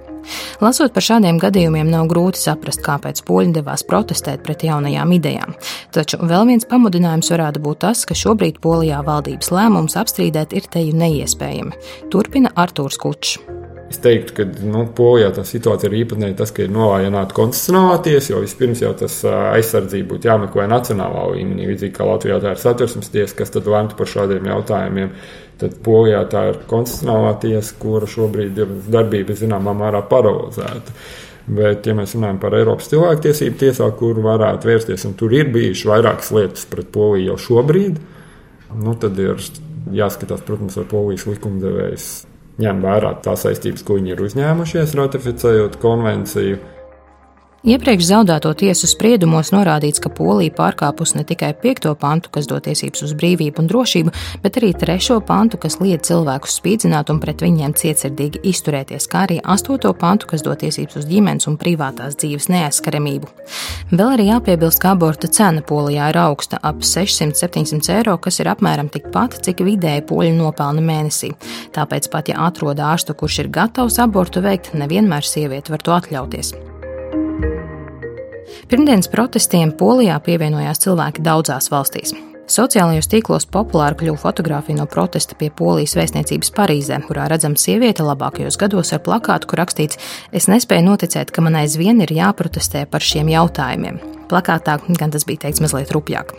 Lasot 0.63 0.93
par 0.95 1.05
šādiem 1.05 1.41
gadījumiem, 1.41 1.89
nav 1.91 2.07
grūti 2.11 2.41
saprast, 2.41 2.83
kāpēc 2.85 3.21
poļi 3.27 3.53
devās 3.59 3.85
protestēt 3.87 4.43
pret 4.45 4.65
jaunajām 4.67 5.13
idejām. 5.17 5.57
Taču 5.95 6.21
vēl 6.23 6.47
viens 6.51 6.67
pamudinājums 6.69 7.31
varētu 7.33 7.63
būt 7.63 7.83
tas, 7.85 8.05
ka 8.07 8.17
šobrīd 8.17 8.61
Polijā 8.63 9.03
valdības 9.05 9.53
lēmums 9.53 9.99
apstrīdēt 9.99 10.57
ir 10.57 10.71
teju 10.73 10.97
neiespējami. 10.97 11.77
Turpina 12.13 12.53
Artūrs 12.57 12.99
Kučs. 13.01 13.37
Es 13.87 14.01
teiktu, 14.03 14.33
ka 14.35 14.45
nu, 14.67 14.81
Polijā 14.95 15.29
tā 15.37 15.45
situācija 15.47 15.87
ir 15.87 16.01
īpatnēji 16.01 16.35
tas, 16.41 16.51
ka 16.51 16.65
ir 16.65 16.71
novājināta 16.75 17.35
konstitucionālā 17.37 18.01
tiesa, 18.03 18.33
jo 18.33 18.41
vispirms 18.43 18.81
jau 18.83 18.91
tas 18.99 19.21
aizsardzība 19.29 20.09
būtu 20.11 20.27
jāmeklē 20.27 20.65
nacionālā 20.67 21.23
līmenī, 21.31 21.69
līdzīgi 21.71 21.95
kā 21.95 22.07
Latvijā 22.09 22.41
tā 22.43 22.51
ir 22.51 22.59
satversmes 22.59 23.13
tiesa, 23.13 23.37
kas 23.39 23.53
tad 23.55 23.69
lemtu 23.71 23.95
par 23.99 24.11
šādiem 24.11 24.49
jautājumiem. 24.51 25.13
Tad 25.57 25.79
Polijā 25.85 26.19
tā 26.29 26.43
ir 26.51 26.59
konstitucionālā 26.69 27.31
tiesa, 27.41 27.73
kura 27.81 28.09
šobrīd 28.09 28.59
ir 28.61 28.75
darbība 28.93 29.33
zināmā 29.37 29.73
mērā 29.77 30.03
paralizēta. 30.09 30.93
Bet, 31.47 31.87
ja 31.87 31.95
mēs 31.95 32.13
runājam 32.17 32.41
par 32.43 32.57
Eiropas 32.57 32.89
cilvēktiesību 32.91 33.57
tiesā, 33.61 33.87
kur 33.97 34.19
varētu 34.21 34.67
vērsties, 34.67 35.05
un 35.07 35.15
tur 35.17 35.33
ir 35.33 35.49
bijušas 35.53 35.87
vairākas 35.87 36.31
lietas 36.35 36.67
pret 36.69 36.91
Poliju 36.93 37.31
jau 37.31 37.37
šobrīd, 37.45 38.01
nu, 38.83 38.95
tad 38.99 39.17
ir 39.23 39.39
jāskatās, 39.95 40.43
protams, 40.45 40.75
vai 40.77 40.89
Polijas 40.91 41.25
likumdevējs 41.29 42.09
ņem 42.61 42.81
vērā 42.83 43.13
tās 43.23 43.45
saistības, 43.45 43.85
ko 43.85 43.97
viņi 43.99 44.13
ir 44.13 44.23
uzņēmušies, 44.27 44.95
ratificējot 44.97 45.77
konvenciju. 45.81 46.59
Iepriekš 47.65 48.05
zaudēto 48.05 48.51
tiesu 48.53 48.85
spriedumos 48.85 49.49
norādīts, 49.49 49.97
ka 49.97 50.11
Polija 50.13 50.53
pārkāpus 50.53 51.15
ne 51.17 51.23
tikai 51.25 51.55
5. 51.57 51.87
pantu, 51.97 52.29
kas 52.29 52.45
dod 52.45 52.61
tiesības 52.67 53.01
uz 53.07 53.15
brīvību 53.17 53.63
un 53.63 53.69
drošību, 53.71 54.13
bet 54.43 54.59
arī 54.61 54.69
3. 54.77 55.17
pantu, 55.25 55.57
kas 55.63 55.79
liedz 55.81 56.05
cilvēkus 56.11 56.59
spīdzināt 56.61 57.09
un 57.09 57.17
pret 57.23 57.41
viņiem 57.41 57.73
cietsirdīgi 57.73 58.43
izturēties, 58.51 59.09
kā 59.09 59.23
arī 59.25 59.39
8. 59.41 59.89
pantu, 59.97 60.29
kas 60.29 60.45
dod 60.45 60.61
tiesības 60.61 61.01
uz 61.01 61.09
ģimenes 61.09 61.49
un 61.49 61.57
privātās 61.57 62.19
dzīves 62.21 62.47
neaizskaramību. 62.53 63.33
Vēl 63.89 64.13
arī 64.13 64.29
jāpiebilst, 64.29 64.83
ka 64.85 64.93
aborta 64.93 65.25
cena 65.25 65.65
Polijā 65.65 66.13
ir 66.13 66.21
augsta- 66.27 66.61
ap 66.69 66.85
600-700 66.85 67.89
eiro, 67.97 68.19
kas 68.21 68.39
ir 68.39 68.53
apmēram 68.53 68.93
tikpat, 68.93 69.41
cik 69.41 69.65
vidēji 69.65 70.05
poļi 70.05 70.37
nopelna 70.37 70.85
mēnesī. 70.93 71.33
Tāpēc 71.73 72.11
pat 72.11 72.29
ja 72.29 72.37
atrod 72.45 72.77
ārstu, 72.77 73.17
kurš 73.17 73.39
ir 73.39 73.47
gatavs 73.49 73.97
abortu 73.97 74.41
veikt, 74.41 74.73
nevienmēr 74.73 75.25
sieviete 75.25 75.69
var 75.69 75.79
to 75.79 75.91
atļauties. 75.91 76.76
Pirmdienas 78.67 79.07
protestiem 79.07 79.69
Polijā 79.79 80.17
pievienojās 80.19 80.81
cilvēki 80.83 81.23
daudzās 81.23 81.69
valstīs. 81.71 82.09
Sociālajos 82.51 83.07
tīklos 83.07 83.45
populāra 83.47 83.95
kļuva 83.95 84.19
fotografija 84.19 84.75
no 84.81 84.85
protesta 84.91 85.37
pie 85.39 85.47
Polijas 85.55 85.95
vēstniecības 85.95 86.51
Parīzē, 86.57 86.99
kurā 87.07 87.29
redzama 87.31 87.55
sieviete 87.59 88.03
labākajos 88.03 88.59
gados 88.59 88.91
ar 88.91 88.99
plakātu, 89.07 89.47
kur 89.47 89.63
rakstīts: 89.63 89.99
Es 90.35 90.49
nespēju 90.51 90.83
noticēt, 90.83 91.31
ka 91.31 91.47
man 91.47 91.55
aizvien 91.63 92.03
ir 92.03 92.11
jāprotestē 92.11 92.83
par 92.91 93.07
šiem 93.07 93.31
jautājumiem. 93.31 94.03
Plakātā 94.27 94.81
gan 94.99 95.15
tas 95.15 95.23
bija 95.23 95.47
teikts 95.47 95.63
mazliet 95.63 95.95
rupjāk. 95.95 96.35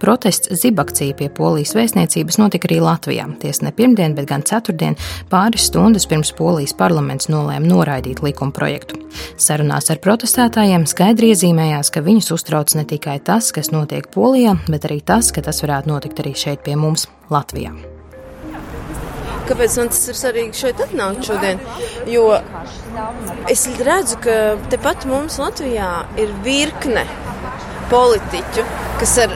Protests 0.00 0.48
zibakcija 0.62 1.14
pie 1.18 1.28
Polijas 1.36 1.74
vēstniecības 1.76 2.38
notika 2.40 2.70
arī 2.70 2.80
Latvijā. 2.80 3.26
Tiesa 3.42 3.66
ne 3.66 3.74
pirmdien, 3.76 4.16
bet 4.16 4.28
gan 4.30 4.44
ceturtdien, 4.46 4.96
pāris 5.32 5.68
stundas 5.68 6.08
pirms 6.08 6.32
Polijas 6.38 6.72
parlaments 6.76 7.28
nolēma 7.28 7.68
noraidīt 7.68 8.24
likuma 8.24 8.54
projektu. 8.56 8.96
Sarunās 9.40 9.92
ar 9.92 10.00
protestētājiem 10.00 10.88
skaidri 10.88 11.34
iezīmējās, 11.34 11.92
ka 11.92 12.04
viņus 12.06 12.32
uztrauc 12.38 12.74
ne 12.78 12.86
tikai 12.88 13.20
tas, 13.24 13.52
kas 13.52 13.72
notiek 13.74 14.08
Polijā, 14.14 14.56
bet 14.72 14.88
arī 14.88 15.02
tas, 15.04 15.32
ka 15.34 15.44
tas 15.44 15.60
varētu 15.64 15.92
notikt 15.92 16.24
arī 16.24 16.36
šeit 16.38 16.64
pie 16.64 16.80
mums, 16.80 17.08
Latvijā 17.30 17.76
kāpēc 19.50 19.76
man 19.80 19.88
tas 19.90 20.04
ir 20.06 20.14
svarīgi 20.14 20.58
šeit 20.60 20.80
atnākt 20.84 21.26
šodien. 21.26 21.58
Jo 22.10 22.26
es 23.50 23.66
redzu, 23.82 24.20
ka 24.22 24.36
tepat 24.70 25.06
mums 25.10 25.40
Latvijā 25.42 25.90
ir 26.22 26.30
virkne 26.44 27.02
politiķu, 27.90 28.66
kas 29.00 29.16
ar, 29.24 29.34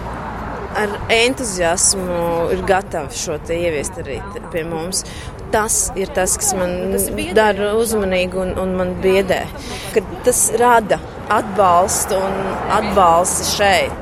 ar 0.78 0.94
entuziasmu 1.12 2.50
ir 2.54 2.62
gatavi 2.68 3.16
šo 3.18 3.38
te 3.46 3.56
ieviest 3.58 3.98
arī 4.02 4.20
pie 4.52 4.64
mums. 4.68 5.04
Tas 5.54 5.92
ir 5.98 6.10
tas, 6.16 6.34
kas 6.40 6.54
man 6.58 6.72
tas 6.90 7.06
dara 7.36 7.74
uzmanīgu 7.78 8.40
un, 8.42 8.54
un 8.58 8.72
man 8.78 8.96
biedē. 9.04 9.44
Kad 9.94 10.08
tas 10.26 10.48
rada 10.58 10.98
atbalstu 11.32 12.18
un 12.18 12.40
atbalstu 12.74 13.46
šeit. 13.52 14.00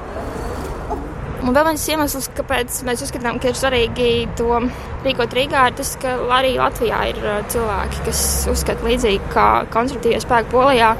Un 1.42 1.50
vēl 1.50 1.66
viens 1.72 1.84
iemesls, 1.90 2.28
kāpēc 2.38 2.76
mēs 2.86 3.02
uzskatām, 3.02 3.40
ka 3.42 3.50
ir 3.50 3.56
svarīgi 3.58 4.10
to 4.38 4.60
rīkot 5.02 5.34
Rīgā, 5.34 5.64
ir 5.72 5.76
tas, 5.80 5.96
ka 5.98 6.14
arī 6.38 6.52
Latvijā 6.54 7.00
ir 7.10 7.18
uh, 7.24 7.40
cilvēki, 7.50 8.04
kas 8.06 8.22
uzskata 8.52 8.86
līdzīgi 8.86 9.32
kā 9.32 9.46
konstruktīvie 9.74 10.20
spēki 10.22 10.52
Polijā. 10.54 10.92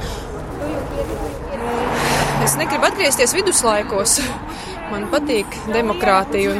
Es 2.43 2.57
negribu 2.59 2.89
atgriezties 2.89 3.31
viduslaikos. 3.37 4.17
Man 4.93 5.07
patīk 5.09 5.55
demokrātija 5.73 6.53
un 6.53 6.59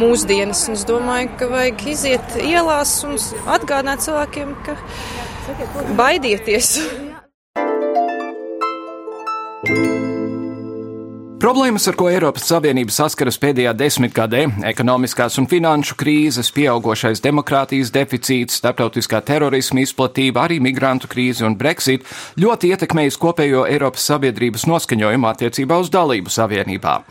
mūsdienas. 0.00 0.64
Un 0.70 0.78
es 0.78 0.86
domāju, 0.88 1.34
ka 1.40 1.50
vajag 1.52 1.84
iziet 1.92 2.38
ielās 2.40 2.94
un 3.04 3.18
atgādināt 3.58 4.04
cilvēkiem, 4.06 4.56
ka 4.64 4.78
baidieties. 6.00 6.76
Problēmas, 11.38 11.84
ar 11.86 11.94
ko 11.94 12.08
Eiropas 12.10 12.48
Savienība 12.50 12.90
saskaras 12.90 13.36
pēdējā 13.38 13.70
desmitgadē- 13.78 14.40
ekonomiskās 14.72 15.38
un 15.38 15.46
finanšu 15.46 15.94
krīzes, 15.94 16.50
pieaugušais 16.50 17.22
demokrātijas 17.22 17.92
deficīts, 17.94 18.58
starptautiskā 18.58 19.20
terorisma 19.22 19.78
izplatība, 19.78 20.48
arī 20.48 20.58
migrantu 20.58 21.06
krīze 21.06 21.46
un 21.46 21.54
Brexit- 21.54 22.02
ļoti 22.42 22.74
ietekmējis 22.74 23.18
kopējo 23.22 23.68
Eiropas 23.70 24.02
sabiedrības 24.10 24.66
noskaņojumu 24.66 25.30
attiecībā 25.30 25.78
uz 25.78 25.90
dalību 25.90 26.26
savienībā. 26.26 27.02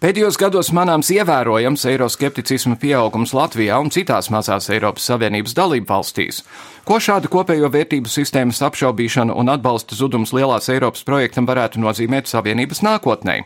Pēdējos 0.00 0.38
gados 0.38 0.70
manāms 0.70 1.12
ievērojams 1.12 1.84
eiroskepticisma 1.84 2.80
pieaugums 2.80 3.34
Latvijā 3.34 3.78
un 3.78 3.90
citās 3.90 4.30
mazās 4.30 4.70
Eiropas 4.70 5.04
Savienības 5.04 5.52
dalību 5.52 5.86
valstīs. 5.86 6.42
Ko 6.84 6.98
šāda 7.00 7.30
kopējo 7.32 7.70
vērtību 7.72 8.10
sistēmas 8.12 8.58
apšaubīšana 8.66 9.32
un 9.40 9.48
atbalsta 9.48 9.96
zudums 9.96 10.34
lielās 10.36 10.66
Eiropas 10.68 11.00
projektam 11.08 11.46
varētu 11.48 11.80
nozīmēt 11.80 12.28
Savienības 12.28 12.82
nākotnē? 12.84 13.38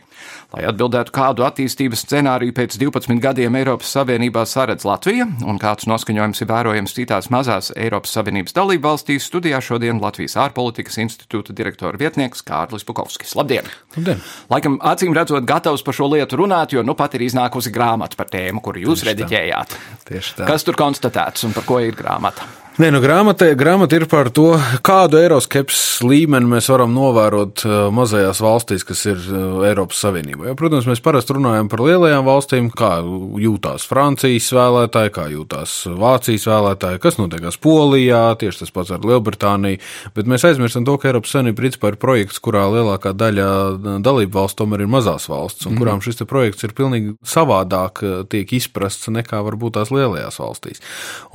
Lai 0.51 0.65
atbildētu, 0.67 1.13
kādu 1.15 1.45
attīstības 1.47 2.03
scenāriju 2.03 2.51
pēc 2.57 2.75
12 2.81 3.21
gadiem 3.23 3.55
Eiropas 3.55 3.93
Savienībā 3.95 4.43
saredz 4.43 4.83
Latvija 4.83 5.29
un 5.47 5.61
kāds 5.61 5.87
noskaņojums 5.87 6.43
ir 6.43 6.51
vērojams 6.51 6.97
citās 6.97 7.31
mazās 7.31 7.71
Eiropas 7.79 8.17
Savienības 8.19 8.59
dalību 8.59 8.89
valstīs, 8.89 9.31
studijā 9.31 9.63
šodien 9.63 10.03
Latvijas 10.03 10.35
ārpolitikas 10.43 10.99
institūta 10.99 11.55
direktora 11.55 11.95
vietnieks 12.01 12.43
Kārlis 12.43 12.83
Bukovskis. 12.83 13.37
Labdien! 13.39 13.71
Labdien! 13.95 14.19
Laikam 14.51 14.81
acīm 14.83 15.15
redzot, 15.15 15.47
gatavs 15.47 15.87
par 15.87 15.95
šo 15.95 16.11
lietu 16.11 16.43
runāt, 16.43 16.75
jo 16.75 16.83
nu 16.83 16.91
pat 16.91 17.15
ir 17.15 17.23
iznākusi 17.31 17.71
grāmata 17.71 18.19
par 18.19 18.27
tēmu, 18.35 18.59
kuru 18.65 18.83
jūs 18.83 19.05
Tieši 19.05 19.13
rediģējāt. 19.13 19.77
Tā. 19.77 19.99
Tieši 20.11 20.41
tā. 20.41 20.49
Kas 20.51 20.67
tur 20.67 20.75
konstatēts 20.75 21.47
un 21.47 21.55
par 21.55 21.69
ko 21.69 21.79
ir 21.87 21.95
grāmata? 21.95 22.67
Nē, 22.79 22.93
nu, 22.95 23.01
grāmata, 23.03 23.49
grāmata 23.59 23.97
ir 23.97 24.05
par 24.07 24.29
to, 24.31 24.53
kādu 24.87 25.17
eiroskepsis 25.19 25.97
līmeni 26.07 26.47
mēs 26.47 26.69
varam 26.71 26.93
novērot 26.95 27.63
uh, 27.67 27.73
mazajās 27.91 28.39
valstīs, 28.39 28.85
kas 28.87 29.01
ir 29.03 29.17
uh, 29.19 29.65
Eiropas 29.67 29.99
Savienībā. 29.99 30.45
Jo, 30.47 30.53
protams, 30.55 30.87
mēs 30.87 31.01
parasti 31.03 31.35
runājam 31.35 31.67
par 31.67 31.83
lielajām 31.83 32.23
valstīm, 32.23 32.69
kā 32.71 33.01
jūtās 33.43 33.83
Francijas 33.89 34.47
vēlētāji, 34.55 35.11
kā 35.11 35.25
jūtās 35.27 35.73
Vācijas 35.91 36.45
vēlētāji, 36.47 37.01
kas 37.03 37.19
notiekās 37.19 37.59
Polijā, 37.59 38.21
tieši 38.39 38.61
tas 38.61 38.71
pats 38.77 38.93
ar 38.95 39.03
Lielbritāniju. 39.03 39.83
Bet 40.15 40.31
mēs 40.31 40.47
aizmirstam 40.47 40.87
to, 40.87 40.95
ka 40.95 41.11
Eiropas 41.11 41.35
Savienība 41.35 41.59
principā 41.59 41.91
ir 41.91 41.99
projekts, 41.99 42.39
kurā 42.39 42.63
lielākā 42.77 43.11
daļa 43.11 43.49
uh, 43.49 43.91
dalību 44.07 44.39
valstu 44.39 44.63
tomēr 44.63 44.85
ir 44.85 44.93
mazās 44.95 45.27
valsts, 45.27 45.67
un 45.67 45.75
mm. 45.75 45.81
kurām 45.83 46.05
šis 46.07 46.23
projekts 46.31 46.63
ir 46.63 46.77
pilnīgi 46.79 47.17
savādāk 47.27 48.05
tiek 48.31 48.55
izprasts 48.55 49.11
nekā 49.11 49.43
varbūt 49.51 49.75
tās 49.81 49.91
lielajās 49.91 50.39
valstīs. 50.39 50.79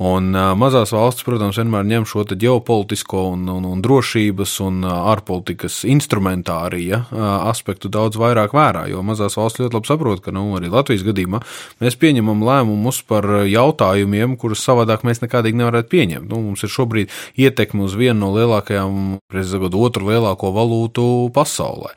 Un 0.01 0.33
mazās 0.33 0.89
valsts, 0.97 1.21
protams, 1.21 1.34
vienmēr 1.41 1.85
ņem 1.89 2.05
šo 2.09 2.23
ģeopolitisko 2.31 3.21
un, 3.33 3.45
un, 3.51 3.65
un 3.67 3.81
drošības 3.83 4.53
un 4.65 4.85
ārpolitikas 4.87 5.83
instrumentārija 5.89 7.03
aspektu 7.49 7.91
daudz 7.91 8.19
vairāk 8.19 8.55
vērā, 8.55 8.85
jo 8.91 9.03
mazās 9.05 9.37
valsts 9.37 9.61
ļoti 9.63 9.77
labi 9.77 9.89
saprot, 9.89 10.23
ka 10.25 10.33
nu, 10.35 10.47
arī 10.57 10.71
Latvijas 10.71 11.05
gadījumā 11.07 11.41
mēs 11.83 11.97
pieņemam 12.01 12.43
lēmumus 12.45 13.01
par 13.07 13.27
jautājumiem, 13.49 14.37
kurus 14.41 14.63
savādāk 14.65 15.05
mēs 15.07 15.21
nekādīgi 15.23 15.59
nevarētu 15.61 15.91
pieņemt. 15.91 16.29
Nu, 16.31 16.41
mums 16.49 16.65
ir 16.65 16.73
šobrīd 16.73 17.13
ietekme 17.41 17.85
uz 17.85 17.97
vienu 17.99 18.19
no 18.25 18.31
lielākajām, 18.35 19.19
prezident, 19.31 19.75
otru 19.75 20.09
lielāko 20.09 20.51
valūtu 20.55 21.07
pasaulē. 21.35 21.93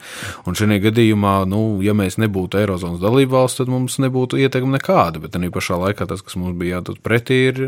Un 0.49 0.59
šajā 0.59 0.80
gadījumā, 0.88 1.40
nu, 1.50 1.62
ja 1.85 1.95
mēs 1.97 2.18
nebūtu 2.21 2.61
Eirozonas 2.61 3.02
dalība 3.02 3.40
valsts, 3.40 3.62
tad 3.62 3.73
mums 3.73 3.99
nebūtu 4.02 4.40
ietekme 4.42 4.78
nekāda, 4.78 5.23
bet 5.23 5.37
arī 5.38 5.52
pašā 5.54 5.78
laikā 5.85 6.09
tas, 6.11 6.25
kas 6.25 6.38
mums 6.40 6.59
bija 6.59 6.78
jādod 6.78 7.02
pretī, 7.04 7.40
ir 7.52 7.62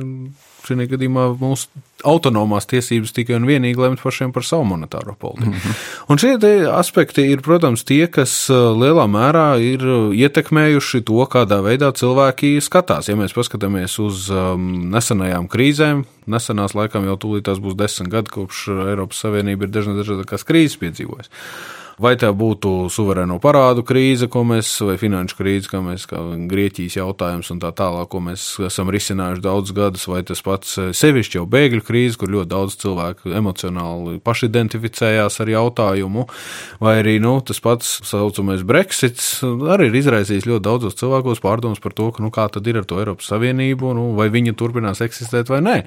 šajā 0.66 0.86
gadījumā 0.90 1.26
mūsu 1.40 1.82
autonomās 2.06 2.68
tiesības 2.70 3.12
tikai 3.16 3.36
un 3.36 3.46
vienīgi 3.48 3.80
lemt 3.80 4.02
pašiem 4.02 4.32
par 4.32 4.44
savu 4.46 4.64
monetāro 4.70 5.14
politiku. 5.18 5.50
Mm 5.50 5.56
-hmm. 5.56 5.74
Un 6.08 6.18
šie 6.18 6.36
aspekti 6.72 7.22
ir, 7.32 7.42
protams, 7.42 7.84
tie, 7.84 8.06
kas 8.06 8.50
uh, 8.50 8.56
lielā 8.56 9.06
mērā 9.06 9.60
ir 9.60 9.80
ietekmējuši 10.14 11.02
to, 11.04 11.26
kādā 11.26 11.60
veidā 11.62 11.92
cilvēki 11.92 12.60
skatās. 12.60 13.08
Ja 13.08 13.16
mēs 13.16 13.34
paskatāmies 13.36 13.98
uz 13.98 14.30
um, 14.30 14.90
nesenajām 14.90 15.48
krīzēm, 15.48 16.04
nesenās 16.26 16.74
laikam 16.74 17.04
jau 17.04 17.16
tūlīt 17.16 17.42
tās 17.42 17.58
būs 17.58 17.76
desmit 17.76 18.08
gadi, 18.08 18.30
kopš 18.30 18.68
Eiropas 18.68 19.20
Savienība 19.20 19.64
ir 19.64 19.70
dažādas 19.70 20.44
krīzes 20.44 20.78
piedzīvojusi. 20.78 21.30
Vai 22.00 22.14
tā 22.16 22.30
būtu 22.32 22.88
suverēno 22.88 23.36
parādu 23.44 23.82
krīze, 23.84 24.24
ko 24.32 24.40
mēs, 24.48 24.70
vai 24.88 24.94
finanšu 24.96 25.36
krīze, 25.36 25.68
kā 25.68 25.82
mēs, 25.84 26.06
kā 26.08 26.22
Grieķijas 26.48 26.96
jautājums 26.96 27.50
un 27.52 27.60
tā 27.60 27.74
tālāk, 27.76 28.08
ko 28.08 28.22
mēs 28.24 28.44
esam 28.64 28.88
risinājuši 28.88 29.44
daudzus 29.44 29.74
gadus, 29.76 30.06
vai 30.08 30.22
tas 30.24 30.40
pats 30.46 30.78
eh, 30.80 30.88
sevišķi 30.96 31.36
jau 31.36 31.44
bēgļu 31.52 31.84
krīze, 31.84 32.16
kur 32.16 32.32
ļoti 32.32 32.50
daudz 32.54 32.78
cilvēku 32.80 33.34
emocionāli 33.36 34.16
pašidentificējās 34.24 35.36
ar 35.44 35.52
jautājumu, 35.52 36.24
vai 36.80 36.96
arī 37.02 37.18
nu, 37.20 37.36
tas 37.44 37.60
pats 37.60 37.92
saucamais 38.08 38.64
Brexits 38.64 39.44
arī 39.44 39.92
ir 39.92 40.00
izraisījis 40.00 40.48
ļoti 40.48 40.66
daudzos 40.70 40.96
cilvēkos 41.02 41.44
pārdomas 41.44 41.84
par 41.84 41.92
to, 41.92 42.08
ka, 42.16 42.24
nu, 42.24 42.32
kā 42.32 42.48
tad 42.48 42.64
ir 42.64 42.80
ar 42.80 42.88
to 42.88 43.04
Eiropas 43.04 43.28
Savienību, 43.28 43.92
nu, 44.00 44.10
vai 44.16 44.32
viņa 44.32 44.56
turpinās 44.56 45.04
eksistēt 45.04 45.52
vai 45.52 45.60
nē. 45.68 45.80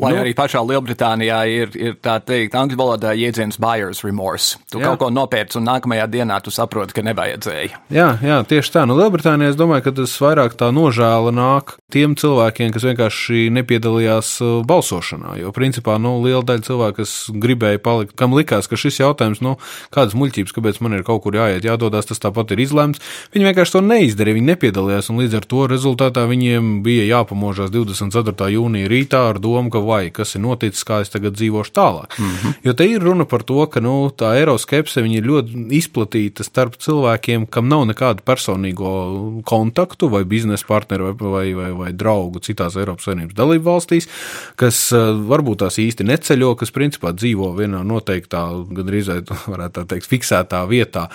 Lai 0.00 0.14
nu, 0.14 0.22
arī 0.22 0.32
pašā 0.36 0.62
Lielbritānijā 0.64 1.40
ir, 1.52 1.72
ir 1.76 1.96
tā 2.02 2.16
teikt, 2.24 2.54
angļu 2.56 2.78
valodā 2.80 3.12
jēdziens 3.18 3.58
buyer's 3.60 4.02
remorse. 4.06 4.56
Tu 4.72 4.80
jā. 4.80 4.88
kaut 4.88 5.02
ko 5.02 5.10
nopērci, 5.12 5.58
un 5.60 5.68
nākamajā 5.68 6.06
dienā 6.12 6.38
tu 6.44 6.52
saproti, 6.54 6.96
ka 6.96 7.04
nevajadzēja. 7.04 7.82
Jā, 7.92 8.08
jā 8.24 8.38
tieši 8.48 8.72
tā. 8.72 8.84
Nu, 8.88 8.96
Lielbritānijā 8.98 9.52
es 9.52 9.58
domāju, 9.58 9.86
ka 9.86 9.94
tas 10.00 10.14
vairāk 10.22 10.56
tā 10.60 10.70
nožēla 10.74 11.34
nāk 11.36 11.76
tiem 11.92 12.16
cilvēkiem, 12.18 12.72
kas 12.72 12.86
vienkārši 12.88 13.50
nepiedalījās 13.58 14.32
uh, 14.40 14.54
balsošanā. 14.68 15.36
Jo, 15.42 15.52
principā, 15.56 15.98
nu, 16.00 16.14
liela 16.24 16.44
daļa 16.48 16.66
cilvēku, 16.70 17.02
kas 17.02 17.14
gribēja 17.44 17.82
palikt, 17.84 18.16
kam 18.18 18.36
likās, 18.36 18.70
ka 18.70 18.80
šis 18.80 19.02
jautājums, 19.02 19.42
nu, 19.44 19.58
kādas 19.92 20.16
muļķības, 20.16 20.56
kāpēc 20.56 20.80
man 20.84 20.96
ir 20.96 21.04
kaut 21.06 21.24
kur 21.26 21.36
jāiet, 21.36 21.66
jādodas, 21.68 22.08
tas 22.08 22.22
tāpat 22.22 22.54
ir 22.56 22.64
izlemts. 22.64 23.02
Viņi 23.34 23.50
vienkārši 23.50 23.76
to 23.76 23.84
neizdarīja, 23.84 24.38
viņi 24.38 24.50
nepiedalījās, 24.54 25.12
un 25.12 25.20
līdz 25.20 25.38
ar 25.42 25.48
to 25.52 25.66
rezultātā 25.70 26.24
viņiem 26.30 26.72
bija 26.86 27.08
jāpamožās 27.10 27.72
24. 27.74 28.48
jūnija 28.56 28.90
rītā 28.92 29.22
ar 29.32 29.40
domu, 29.42 29.72
ka 29.72 29.81
vai 29.86 30.10
kas 30.14 30.36
ir 30.36 30.44
noticis, 30.44 30.84
kā 30.88 31.00
es 31.02 31.12
tagad 31.12 31.36
dzīvošu 31.38 31.72
tālāk. 31.72 32.18
Mm 32.18 32.30
-hmm. 32.30 32.54
Jo 32.64 32.72
te 32.72 32.86
ir 32.86 33.02
runa 33.02 33.24
par 33.24 33.42
to, 33.42 33.66
ka 33.66 33.80
nu, 33.80 34.10
tā 34.10 34.34
eiroskepse 34.40 35.00
ir 35.00 35.24
ļoti 35.24 35.66
izplatīta 35.70 36.44
starp 36.44 36.76
cilvēkiem, 36.76 37.46
kam 37.46 37.68
nav 37.68 37.86
nekādu 37.86 38.22
personīgo 38.26 39.42
kontaktu 39.44 40.08
vai 40.08 40.24
biznesa 40.24 40.64
partneru 40.68 41.04
vai, 41.04 41.30
vai, 41.30 41.54
vai, 41.54 41.72
vai 41.72 41.92
draugu 41.92 42.40
citās 42.40 42.76
Eiropas 42.76 43.04
Savienības 43.04 43.34
dalību 43.34 43.64
valstīs, 43.64 44.08
kas 44.56 44.92
eh, 44.92 44.98
varbūt 45.28 45.62
tās 45.64 45.78
īsti 45.78 46.04
neceļo, 46.04 46.54
kas 46.60 46.70
principā 46.70 47.12
dzīvo 47.12 47.52
vienā 47.58 47.82
noteiktā, 47.86 48.44
gandrīz 48.72 49.10
varētu 49.52 49.72
tā 49.80 49.84
teikt, 49.94 50.08
fiksētā 50.10 50.62
vietā, 50.68 51.08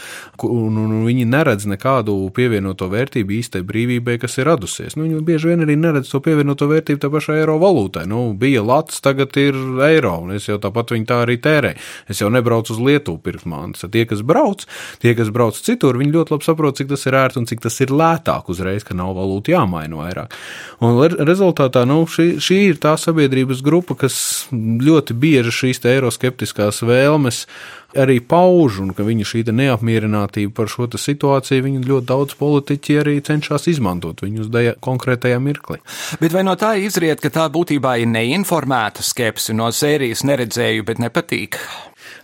un, 0.43 0.77
un 0.77 1.05
viņi 1.07 1.25
neredz 1.29 1.67
nekādu 1.69 2.15
pievienoto 2.35 2.89
vērtību 2.91 3.37
īstai 3.39 3.63
brīvībai, 3.67 4.17
kas 4.21 4.37
ir 4.37 4.49
radusies. 4.49 4.97
Nu, 4.97 5.05
viņi 5.07 5.23
bieži 5.27 5.51
vien 5.51 5.65
arī 5.65 5.77
neredz 5.79 6.11
to 6.11 6.21
pievienoto 6.23 6.69
vērtību 6.69 7.01
tā 7.03 7.11
pašā 7.13 7.39
eiro 7.41 7.57
valūtai. 7.61 8.05
Nu, 8.09 8.31
bija 8.37 8.56
lats, 8.63 9.01
tagad 9.03 9.35
ir 9.39 9.57
eiro, 9.87 10.13
un 10.23 10.35
es 10.37 10.47
jau 10.49 10.57
tāpat 10.61 10.93
viņu 10.95 11.07
tā 11.09 11.21
arī 11.25 11.37
tērēju. 11.43 11.81
Es 12.11 12.21
jau 12.21 12.29
nebraucu 12.33 12.73
uz 12.75 12.81
Lietuvu 12.83 13.21
pirkt 13.23 13.47
mantas. 13.49 13.85
Tie, 13.91 14.05
kas 14.09 14.23
brauc, 14.25 14.65
tie, 15.03 15.13
kas 15.17 15.31
brauc 15.33 15.57
citur, 15.57 15.99
viņi 15.99 16.15
ļoti 16.15 16.35
labi 16.35 16.47
saprot, 16.47 16.79
cik 16.79 16.91
tas 16.91 17.07
ir 17.09 17.17
ērti 17.19 17.41
un 17.41 17.49
cik 17.49 17.63
tas 17.65 17.79
ir 17.83 17.93
lētāk 17.93 18.51
uzreiz, 18.53 18.85
ka 18.87 18.97
nav 18.97 19.15
valūta 19.17 19.55
jāmaina 19.55 20.01
vairāk. 20.01 20.37
Un 20.83 20.99
rezultātā 21.27 21.85
nu, 21.89 22.03
šī, 22.09 22.29
šī 22.43 22.61
ir 22.73 22.81
tā 22.83 22.97
sabiedrības 22.99 23.63
grupa, 23.65 23.97
kas 24.05 24.19
ļoti 24.53 25.17
bieži 25.17 25.55
šīs 25.61 25.83
eiroskeptiskās 25.87 26.83
vēlmes 26.85 27.45
arī 27.95 28.19
pauž, 28.19 28.81
un 28.83 28.93
ka 28.97 29.05
viņa 29.07 29.27
šī 29.27 29.43
neapmierinātība 29.55 30.53
par 30.57 30.71
šo 30.71 30.89
situāciju, 30.91 31.65
viņa 31.67 31.83
ļoti 31.87 32.09
daudz 32.09 32.37
politiķi 32.39 32.99
arī 33.01 33.17
cenšas 33.23 33.69
izmantot 33.71 34.23
viņu 34.25 34.45
uz 34.45 34.51
konkrētajā 34.83 35.39
mirklī. 35.43 35.79
Bet 36.19 36.35
vai 36.35 36.43
no 36.47 36.57
tā 36.59 36.75
izriet, 36.81 37.21
ka 37.23 37.31
tā 37.33 37.47
būtībā 37.53 37.97
ir 38.01 38.11
neinformēta 38.11 39.05
skepse 39.05 39.55
no 39.55 39.71
sērijas 39.71 40.25
neredzēju, 40.27 40.87
bet 40.87 41.03
nepatīk? 41.03 41.59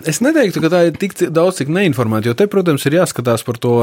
Es 0.04 0.20
neteiktu, 0.20 0.60
ka 0.60 0.68
tā 0.68 0.80
ir 0.90 0.98
tik 1.00 1.14
daudz, 1.32 1.62
cik 1.62 1.70
neinformēta, 1.72 2.28
jo 2.28 2.36
te, 2.36 2.48
protams, 2.52 2.84
ir 2.90 2.98
jāskatās 2.98 3.44
par 3.48 3.56
to 3.62 3.74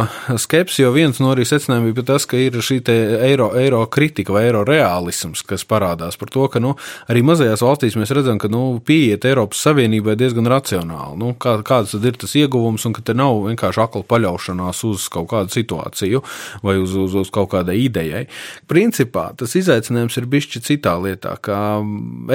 skepsi, 0.42 0.82
jo 0.82 0.90
viens 0.92 1.16
no 1.22 1.30
arī 1.32 1.46
secinājumiem 1.48 1.94
bija 1.96 2.08
tas, 2.10 2.26
ka 2.28 2.36
ir 2.36 2.58
šī 2.60 2.80
eiro, 3.24 3.46
eiro 3.56 3.80
kritika 3.88 4.34
vai 4.34 4.42
eiro 4.50 4.60
realisms, 4.68 5.40
kas 5.46 5.64
parādās 5.64 6.18
par 6.20 6.32
to, 6.34 6.44
ka 6.52 6.60
nu, 6.60 6.74
arī 7.08 7.22
mazajās 7.24 7.62
valstīs 7.64 7.96
mēs 7.96 8.12
redzam, 8.16 8.40
ka 8.42 8.50
nu, 8.52 8.82
pieiet 8.84 9.24
Eiropas 9.30 9.62
Savienībai 9.64 10.16
diezgan 10.20 10.50
racionāli. 10.50 11.16
Nu, 11.22 11.32
kā, 11.40 11.56
kāds 11.66 11.94
tad 11.94 12.04
ir 12.10 12.18
tas 12.20 12.36
ieguvums 12.36 12.84
un 12.88 12.96
ka 12.96 13.06
te 13.06 13.16
nav 13.16 13.40
vienkārši 13.46 13.84
akla 13.86 14.04
paļaušanās 14.10 14.82
uz 14.90 15.08
kaut 15.14 15.30
kādu 15.32 15.56
situāciju 15.56 16.20
vai 16.66 16.76
uz, 16.82 16.98
uz, 17.00 17.16
uz 17.22 17.32
kaut 17.32 17.52
kādai 17.54 17.78
idejai. 17.86 18.26
Principā 18.68 19.30
tas 19.40 19.56
izaicinājums 19.56 20.20
ir 20.20 20.28
bišķi 20.36 20.64
citā 20.68 20.98
lietā, 21.00 21.36
kā 21.40 21.62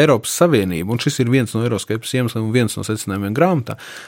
Eiropas 0.01 0.33
Savienība, 0.41 0.95
un 0.95 1.05
šis 1.05 1.21
ir 1.21 1.33
viens 1.33 1.53
no 1.53 1.61
eiroskepsis 1.67 2.17
iemesliem 2.21 2.49
un 2.49 2.55
viens 2.55 2.79
no 2.79 2.87
secinājumiem 2.87 3.35
grāmatā 3.35 3.54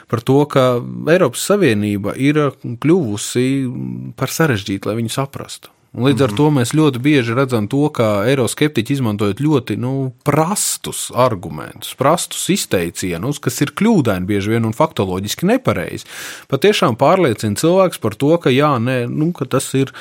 par 0.07 0.21
to, 0.21 0.41
ka 0.51 0.67
Eiropas 1.13 1.47
Savienība 1.47 2.15
ir 2.17 2.41
kļuvusi 2.63 3.47
par 4.19 4.33
sarežģītu, 4.33 4.89
lai 4.89 4.99
viņu 5.01 5.13
saprastu. 5.13 5.71
Un 5.97 6.03
līdz 6.03 6.21
ar 6.21 6.29
-hmm. 6.29 6.37
to 6.37 6.49
mēs 6.51 6.73
ļoti 6.77 6.99
bieži 6.99 7.33
redzam 7.33 7.67
to, 7.67 7.89
ka 7.89 8.23
eiroskeptiķi 8.27 8.93
izmantojot 8.93 9.39
ļoti 9.41 9.77
nu, 9.81 10.13
prastus 10.23 11.11
argumentus, 11.15 11.95
prastus 11.95 12.49
izteicienus, 12.49 13.39
kas 13.39 13.61
ir 13.61 13.71
kļūdaini 13.71 14.25
bieži 14.25 14.49
vien 14.49 14.65
un 14.65 14.73
faktoloģiski 14.73 15.45
nepareizi. 15.45 16.05
Patiešām 16.47 16.99
pārliecina 16.99 17.55
cilvēks 17.55 17.97
par 17.97 18.15
to, 18.15 18.37
ka 18.37 18.49
jā, 18.49 18.77
nē, 18.79 19.07
nu, 19.09 19.31
ka 19.31 19.45
tas 19.45 19.73
ir 19.73 19.93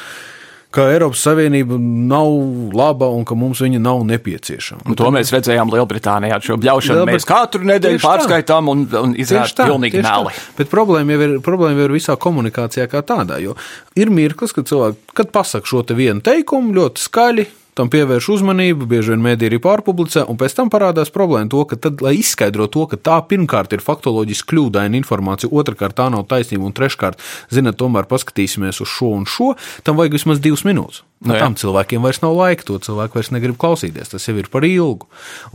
ka 0.74 0.86
Eiropas 0.92 1.22
Savienība 1.24 1.78
nav 1.80 2.30
laba 2.76 3.08
un 3.14 3.24
ka 3.28 3.36
mums 3.38 3.62
viņa 3.64 3.80
nav 3.82 4.02
nepieciešama. 4.08 4.86
Un 4.90 4.98
to 4.98 5.10
mēs 5.14 5.32
redzējām 5.34 5.72
Lielbritānijā. 5.72 6.40
Šo 6.44 6.58
bļaušanu 6.60 7.00
Lielbrit... 7.00 7.18
mēs 7.18 7.28
katru 7.28 7.68
nedēļu 7.70 8.02
pārskaitām 8.02 8.72
un, 8.72 8.86
un 9.02 9.14
izrādām 9.18 9.72
pilnīgi 9.72 10.02
meli. 10.04 10.34
Bet 10.58 10.72
problēma 10.72 11.16
jau, 11.16 11.22
ir, 11.26 11.36
problēma 11.44 11.80
jau 11.80 11.88
ir 11.88 11.96
visā 11.96 12.18
komunikācijā 12.20 12.88
kā 12.92 13.04
tādā, 13.06 13.40
jo 13.42 13.56
ir 13.96 14.12
mirklis, 14.12 14.54
kad 14.56 14.68
cilvēki, 14.68 15.14
kad 15.16 15.32
pasaka 15.34 15.70
šo 15.70 15.84
te 15.86 15.96
vienu 15.98 16.24
teikumu 16.24 16.76
ļoti 16.76 17.06
skaļi, 17.06 17.46
tam 17.76 17.90
pievērš 17.92 18.28
uzmanību, 18.36 18.88
bieži 18.88 19.12
vien 19.12 19.24
mēdī 19.24 19.50
arī 19.50 19.60
pārpublicē, 19.62 20.24
un 20.30 20.38
pēc 20.40 20.56
tam 20.56 20.72
parādās 20.72 21.12
problēma 21.12 21.50
to, 21.52 21.64
ka, 21.68 21.78
tad, 21.86 22.00
lai 22.04 22.16
izskaidrotu 22.20 22.72
to, 22.76 22.86
ka 22.92 23.00
tā 23.10 23.18
pirmkārt 23.28 23.76
ir 23.76 23.84
faktoloģiski 23.84 24.50
kļūdaina 24.54 24.96
informācija, 24.98 25.52
otrkārt 25.52 25.98
tā 26.00 26.08
nav 26.12 26.24
taisnība, 26.30 26.64
un 26.68 26.76
treškārt, 26.76 27.20
zinot, 27.52 27.78
tomēr 27.80 28.08
paskatīsimies 28.08 28.80
uz 28.84 28.90
šo 28.92 29.12
un 29.18 29.28
šo, 29.28 29.52
tam 29.84 30.00
vajag 30.00 30.16
vismaz 30.18 30.42
divas 30.44 30.64
minūtes. 30.68 31.04
Nu, 31.16 31.32
no, 31.32 31.38
tam 31.40 31.54
cilvēkiem 31.56 32.04
vairs 32.04 32.18
nav 32.20 32.34
laika, 32.36 32.66
to 32.68 32.76
cilvēku 32.84 33.16
vairs 33.16 33.30
negrib 33.32 33.56
klausīties. 33.56 34.10
Tas 34.12 34.26
jau 34.28 34.34
ir 34.36 34.50
par 34.52 34.66
ilgu. 34.68 35.06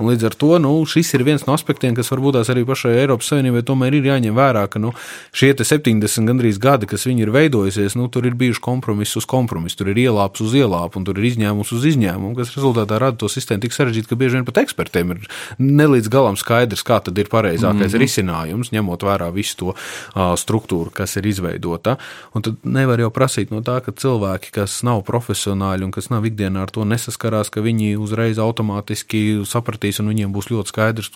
Un 0.01 0.07
līdz 0.09 0.31
ar 0.31 0.35
to 0.41 0.55
nu, 0.57 0.71
šis 0.89 1.13
ir 1.13 1.21
viens 1.27 1.43
no 1.45 1.53
aspektiem, 1.53 1.93
kas 1.93 2.09
varbūt 2.09 2.39
arī 2.41 2.63
pašai 2.65 2.95
Eiropas 3.03 3.29
Savienībai 3.29 3.61
tomēr 3.67 3.93
ir 3.99 4.07
jāņem 4.09 4.33
vērā, 4.33 4.63
ka 4.73 4.81
nu, 4.81 4.95
šie 5.37 5.53
70 5.53 6.25
gandrīz 6.25 6.57
gadi, 6.57 6.89
kas 6.89 7.05
viņi 7.05 7.27
ir 7.27 7.33
veidojusies, 7.35 7.93
nu, 7.99 8.07
tur 8.09 8.25
ir 8.25 8.33
bijuši 8.39 8.63
kompromisi 8.65 9.19
uz 9.21 9.27
kompromisu, 9.29 9.77
tur 9.83 9.91
ir 9.93 10.01
ielāps 10.07 10.41
uz 10.41 10.55
ielāpu 10.57 10.97
un 10.97 11.05
tur 11.05 11.21
ir 11.21 11.29
izņēmums 11.29 11.75
uz 11.77 11.85
izņēmumu, 11.91 12.33
kas 12.41 12.55
rezultātā 12.57 12.97
rada 12.97 13.21
to 13.21 13.29
sistēmu 13.29 13.61
tik 13.61 13.77
sarežģītu, 13.77 14.09
ka 14.09 14.17
bieži 14.17 14.39
vien 14.39 14.49
pat 14.49 14.63
ekspertiem 14.63 15.13
ir 15.13 15.29
nelīdz 15.61 16.09
galam 16.09 16.41
skaidrs, 16.41 16.81
kā 16.87 17.03
tad 17.05 17.21
ir 17.21 17.29
pareizākais 17.29 17.85
mm 17.85 17.93
-hmm. 17.93 18.01
risinājums, 18.01 18.73
ņemot 18.73 19.05
vērā 19.05 19.29
visu 19.29 19.57
to 19.61 19.69
uh, 19.75 20.33
struktūru, 20.33 20.89
kas 20.89 21.15
ir 21.21 21.29
izveidota. 21.29 21.97
Un 22.33 22.41
tad 22.41 22.57
nevar 22.63 22.99
jau 22.99 23.13
prasīt 23.13 23.53
no 23.53 23.61
tā, 23.61 23.77
ka 23.85 23.91
cilvēki, 23.91 24.51
kas 24.51 24.81
nav 24.83 25.05
profesionāli, 25.05 25.50
profesionāļi 25.51 25.85
un 25.85 25.91
kas 25.91 26.09
nav 26.09 26.25
ikdienā 26.25 26.63
ar 26.63 26.71
to 26.71 26.85
nesaskarās, 26.85 27.49
ka 27.51 27.61
viņi 27.61 27.97
uzreiz 27.97 28.39
automātiski 28.39 29.43
sapratīs 29.45 29.99
un 29.99 30.11
viņiem 30.11 30.31
būs 30.31 30.49
ļoti 30.51 30.69
skaidrs, 30.69 31.11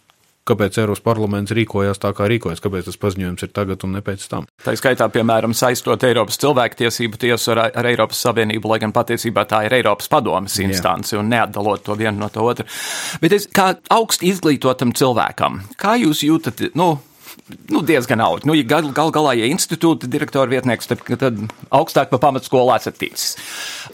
kāpēc 0.46 0.78
Eiropas 0.78 1.02
parlaments 1.02 1.52
rīkojās 1.52 1.98
tā, 1.98 2.12
kā 2.14 2.28
rīkojas, 2.30 2.62
kāpēc 2.62 2.86
tas 2.86 3.00
paziņojums 3.02 3.42
ir 3.42 3.50
tagad 3.50 3.82
un 3.84 3.96
ne 3.96 4.02
pēc 4.06 4.28
tam. 4.30 4.46
Tā 4.62 4.76
skaitā, 4.78 5.08
piemēram, 5.10 5.56
saistot 5.58 6.04
Eiropas 6.04 6.38
cilvēktiesību 6.38 7.18
tiesu 7.18 7.56
ar, 7.56 7.72
ar 7.74 7.90
Eiropas 7.90 8.22
Savienību, 8.28 8.70
lai 8.70 8.80
gan 8.84 8.94
patiesībā 8.94 9.48
tā 9.50 9.64
ir 9.66 9.74
Eiropas 9.80 10.08
padomas 10.12 10.60
instance 10.62 11.18
un 11.18 11.32
neatdalot 11.34 11.82
to 11.88 11.98
vienu 11.98 12.20
no 12.20 12.30
to 12.30 12.46
otru. 12.46 12.68
Bet 13.22 13.34
es 13.34 13.50
kā 13.50 13.72
augsti 13.90 14.30
izglītotam 14.30 14.94
cilvēkam, 14.94 15.64
kā 15.82 15.98
jūs 16.04 16.22
jūtat, 16.28 16.68
nu, 16.78 16.94
nu, 17.70 17.82
diezgan 17.86 18.22
augsts. 18.22 18.46
Nu, 18.48 18.56
ja 18.58 18.66
gal, 18.68 18.88
gal 18.96 19.12
galā, 19.14 19.36
ja 19.38 19.48
institūta 19.50 20.10
direktora 20.10 20.50
vietnieks, 20.50 20.90
tad, 20.90 21.02
tad 21.22 21.40
augstāk 21.74 22.10
pa 22.12 22.20
pamatskolu 22.22 22.74
ticis. 22.98 23.36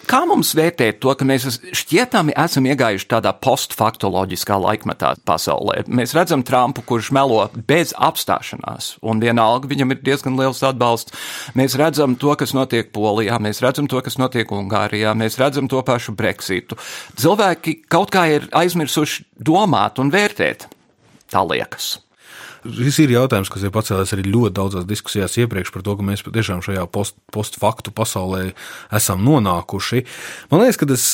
Kā 0.07 0.21
mums 0.27 0.53
vērtēt 0.55 1.01
to, 1.03 1.13
ka 1.17 1.27
mēs 1.27 1.59
šķietami 1.75 2.35
esam 2.39 2.67
iegājuši 2.69 3.07
tādā 3.11 3.33
postfaktoloģiskā 3.43 4.57
laikmetā 4.61 5.13
pasaulē? 5.27 5.83
Mēs 5.91 6.15
redzam 6.17 6.45
Trumpu, 6.47 6.83
kurš 6.87 7.11
melo 7.15 7.43
bez 7.55 7.95
apstāšanās, 7.97 8.95
un 9.03 9.23
vienalga 9.23 9.71
viņam 9.71 9.95
ir 9.95 10.03
diezgan 10.05 10.39
liels 10.39 10.63
atbalsts. 10.67 11.15
Mēs 11.59 11.75
redzam 11.79 12.15
to, 12.19 12.35
kas 12.39 12.55
notiek 12.57 12.91
Polijā, 12.95 13.39
mēs 13.43 13.63
redzam 13.63 13.89
to, 13.91 13.99
kas 14.03 14.19
notiek 14.21 14.51
Ungārijā, 14.51 15.15
mēs 15.17 15.39
redzam 15.41 15.67
to 15.71 15.81
pašu 15.85 16.15
Brexitu. 16.17 16.79
Cilvēki 17.19 17.81
kaut 17.91 18.13
kā 18.13 18.27
ir 18.31 18.47
aizmirsuši 18.55 19.27
domāt 19.39 19.99
un 20.01 20.13
vērtēt. 20.13 20.69
Tā 21.31 21.43
liekas. 21.47 21.97
Šis 22.61 22.99
ir 23.01 23.15
jautājums, 23.15 23.49
kas 23.49 23.63
ir 23.65 23.71
pacēlies 23.73 24.11
arī 24.13 24.27
ļoti 24.29 24.53
daudzās 24.53 24.83
diskusijās 24.85 25.33
iepriekš 25.41 25.71
par 25.73 25.81
to, 25.81 25.95
ka 25.97 26.05
mēs 26.05 26.21
patiešām 26.21 26.59
šajā 26.61 26.83
post, 26.93 27.15
postfaktu 27.33 27.89
pasaulē 27.97 28.51
esam 28.93 29.23
nonākuši. 29.25 30.03
Man 30.51 30.61
liekas, 30.61 30.77
ka 30.77 30.87
tas 30.91 31.05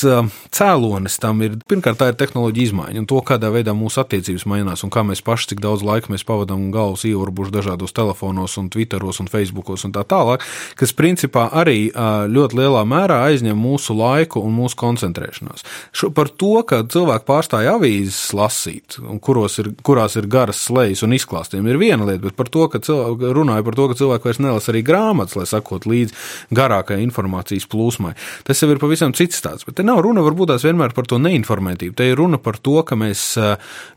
cēlonis 0.58 1.16
tam 1.24 1.40
ir 1.46 1.56
pirmkārt 1.72 2.02
tā 2.02 2.10
ir 2.12 2.18
tehnoloģija 2.20 2.68
izmaiņa 2.68 3.00
un 3.00 3.08
to, 3.08 3.22
kādā 3.24 3.52
veidā 3.54 3.72
mūsu 3.78 4.02
attiecības 4.04 4.44
mainās 4.52 4.84
un 4.84 4.92
kā 4.92 5.06
mēs 5.08 5.24
paši 5.24 5.54
cik 5.54 5.64
daudz 5.64 5.86
laika 5.88 6.12
mēs 6.12 6.28
pavadām 6.28 6.66
galvas 6.76 7.06
ieurbuši 7.08 7.56
dažādos 7.56 7.96
telefonos 7.96 8.58
un 8.60 8.68
twitteros 8.74 9.22
un 9.24 9.32
facebookos 9.32 9.88
un 9.88 9.96
tā 9.96 10.04
tālāk, 10.04 10.44
kas 10.76 10.96
principā 11.00 11.48
arī 11.56 11.94
ļoti 11.96 12.60
lielā 12.60 12.84
mērā 12.84 13.22
aizņem 13.30 13.56
mūsu 13.56 13.96
laiku 13.96 14.44
un 14.44 14.52
mūsu 14.58 14.76
koncentrēšanos. 14.84 15.64
Šo, 15.96 16.12
par 16.12 16.28
to, 16.28 16.60
ka 16.68 16.84
cilvēki 16.92 17.28
pārstāja 17.32 17.78
avīzes 17.80 18.36
lasīt, 18.36 19.00
kuros 19.24 19.62
ir, 19.64 19.72
kurās 19.88 20.20
ir 20.20 20.28
garas 20.28 20.68
slējas 20.68 21.08
un 21.08 21.16
izklāstas 21.16 21.37
izklāstiem 21.38 21.68
ir 21.68 21.78
viena 21.78 22.06
lieta, 22.06 22.24
bet 22.26 22.36
par 22.36 22.50
to, 22.50 22.68
ka 22.68 22.80
cilvēki 22.80 23.34
runāja 23.36 23.64
par 23.66 23.76
to, 23.76 23.88
ka 23.90 23.98
cilvēki 23.98 24.28
vairs 24.28 24.40
nelasa 24.42 24.72
arī 24.72 24.84
grāmatas, 24.86 25.36
lai 25.38 25.46
sakot 25.46 25.86
līdz 25.86 26.14
garākai 26.52 27.02
informācijas 27.04 27.68
plūsmai. 27.70 28.16
Tas 28.48 28.62
jau 28.62 28.70
ir 28.72 28.80
pavisam 28.82 29.14
cits 29.14 29.38
stāsts. 29.38 29.66
Bet 29.68 29.78
te 29.78 29.86
nav 29.86 30.02
runa 30.02 30.24
varbūt 30.26 30.52
tās 30.54 30.66
vienmēr 30.66 30.96
par 30.96 31.08
to 31.08 31.20
neinformētību. 31.22 31.96
Te 31.98 32.10
ir 32.10 32.18
runa 32.18 32.38
par 32.38 32.58
to, 32.58 32.82
ka 32.84 32.98
mēs 32.98 33.38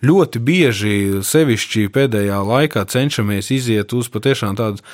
ļoti 0.05 0.43
bieži, 0.45 0.99
sevišķi 1.25 1.89
pēdējā 1.95 2.43
laikā, 2.45 2.85
cenšamies 2.91 3.51
iziet 3.57 3.97
uz 3.97 4.11
patiešām 4.13 4.59
tādu 4.61 4.85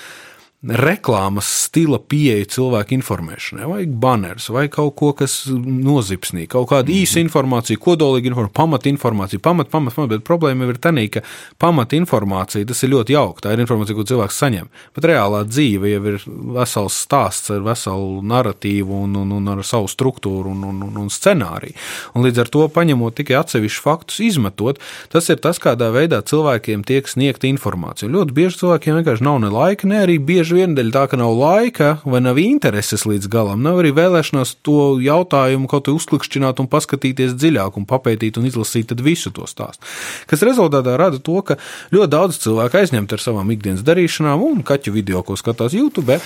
reklāmas 0.66 1.48
stila 1.66 1.98
pieeja 2.02 2.46
cilvēku 2.57 2.96
informēšanai, 2.96 3.66
vai 3.70 3.83
banners, 3.87 4.48
vai 4.52 4.66
kaut 4.72 4.96
ko, 4.98 5.12
kas 5.16 5.44
nozipsnī, 5.50 6.46
kaut 6.50 6.70
kāda 6.72 6.90
mm. 6.90 7.02
īsa 7.02 7.22
informācija, 7.22 7.81
kodolīga 7.83 8.33
informācija, 8.33 8.57
pamatinformācija, 8.57 9.42
pamat, 9.42 9.70
pamat, 9.70 9.94
pamat, 9.94 10.12
bet 10.16 10.26
problēma 10.26 10.66
ir 10.66 10.81
tā, 10.83 10.92
ka 11.12 11.22
pamatinformācija 11.62 12.66
tas 12.66 12.83
ir 12.83 12.92
ļoti 12.94 13.14
jauka, 13.14 13.44
tā 13.46 13.55
ir 13.55 13.62
informācija, 13.62 13.96
ko 13.98 14.07
cilvēks 14.11 14.40
saņem, 14.42 14.70
bet 14.96 15.09
reālā 15.11 15.44
dzīve 15.46 15.92
jau 15.92 16.02
ir 16.12 16.18
vesels 16.57 16.98
stāsts 17.07 17.52
ar 17.55 17.62
veselu 17.66 18.22
narratīvu 18.26 19.02
un, 19.07 19.16
un, 19.22 19.37
un 19.38 19.52
ar 19.55 19.62
savu 19.66 19.90
struktūru 19.90 20.55
un, 20.55 20.64
un, 20.70 20.83
un, 20.88 20.98
un 21.05 21.12
scenāriju. 21.12 21.76
Un 22.16 22.26
līdz 22.26 22.42
ar 22.42 22.52
to 22.52 22.66
paņemot 22.72 23.18
tikai 23.20 23.38
atsevišķus 23.40 23.85
faktus, 23.85 24.20
izmetot, 24.24 24.81
tas 25.12 25.31
ir 25.31 25.40
tas, 25.42 25.61
kādā 25.62 25.92
veidā 25.94 26.22
cilvēkiem 26.26 26.85
tiek 26.87 27.09
sniegta 27.11 27.48
informācija. 27.50 28.11
Ļoti 28.11 28.37
bieži 28.37 28.62
cilvēkiem 28.62 29.00
vienkārši 29.00 29.26
nav 29.26 29.40
ne 29.44 29.52
laika, 29.52 29.88
ne 29.90 30.02
arī 30.05 30.18
bieži 30.22 30.56
bieži 30.57 30.64
vien 30.64 30.77
dēļ 30.77 30.92
tā, 30.95 31.05
ka 31.11 31.19
nav 31.21 31.35
laika 31.37 31.88
vai 32.05 32.21
nav 32.25 32.38
intereses 32.40 33.05
līdz 33.07 33.29
galam, 33.29 33.62
nav 33.62 33.81
arī 33.81 33.92
vēlēšanās 33.97 34.57
to 34.64 34.97
jautājumu 35.03 35.69
kaut 35.69 35.87
kā 35.87 35.95
uzklikšķināt 35.95 36.61
un 36.61 36.69
paskatīties 36.69 37.37
dziļāk 37.37 37.77
un 37.77 37.87
papētīt 37.87 38.38
un 38.38 38.47
izlasīt 38.49 38.95
visu 39.05 39.31
to 39.31 39.47
stāstu. 39.47 39.85
Kas 40.27 40.42
rezultātā 40.47 40.97
rada 40.97 41.19
to, 41.19 41.40
ka 41.45 41.59
ļoti 41.92 42.11
daudz 42.11 42.38
cilvēku 42.40 42.81
aizņemt 42.81 43.12
ar 43.12 43.23
savām 43.23 43.51
ikdienas 43.53 43.85
darīšanām 43.87 44.42
un 44.42 44.62
kaķu 44.66 44.95
video, 44.95 45.23
ko 45.27 45.37
skatās 45.37 45.77
YouTube, 45.77 46.19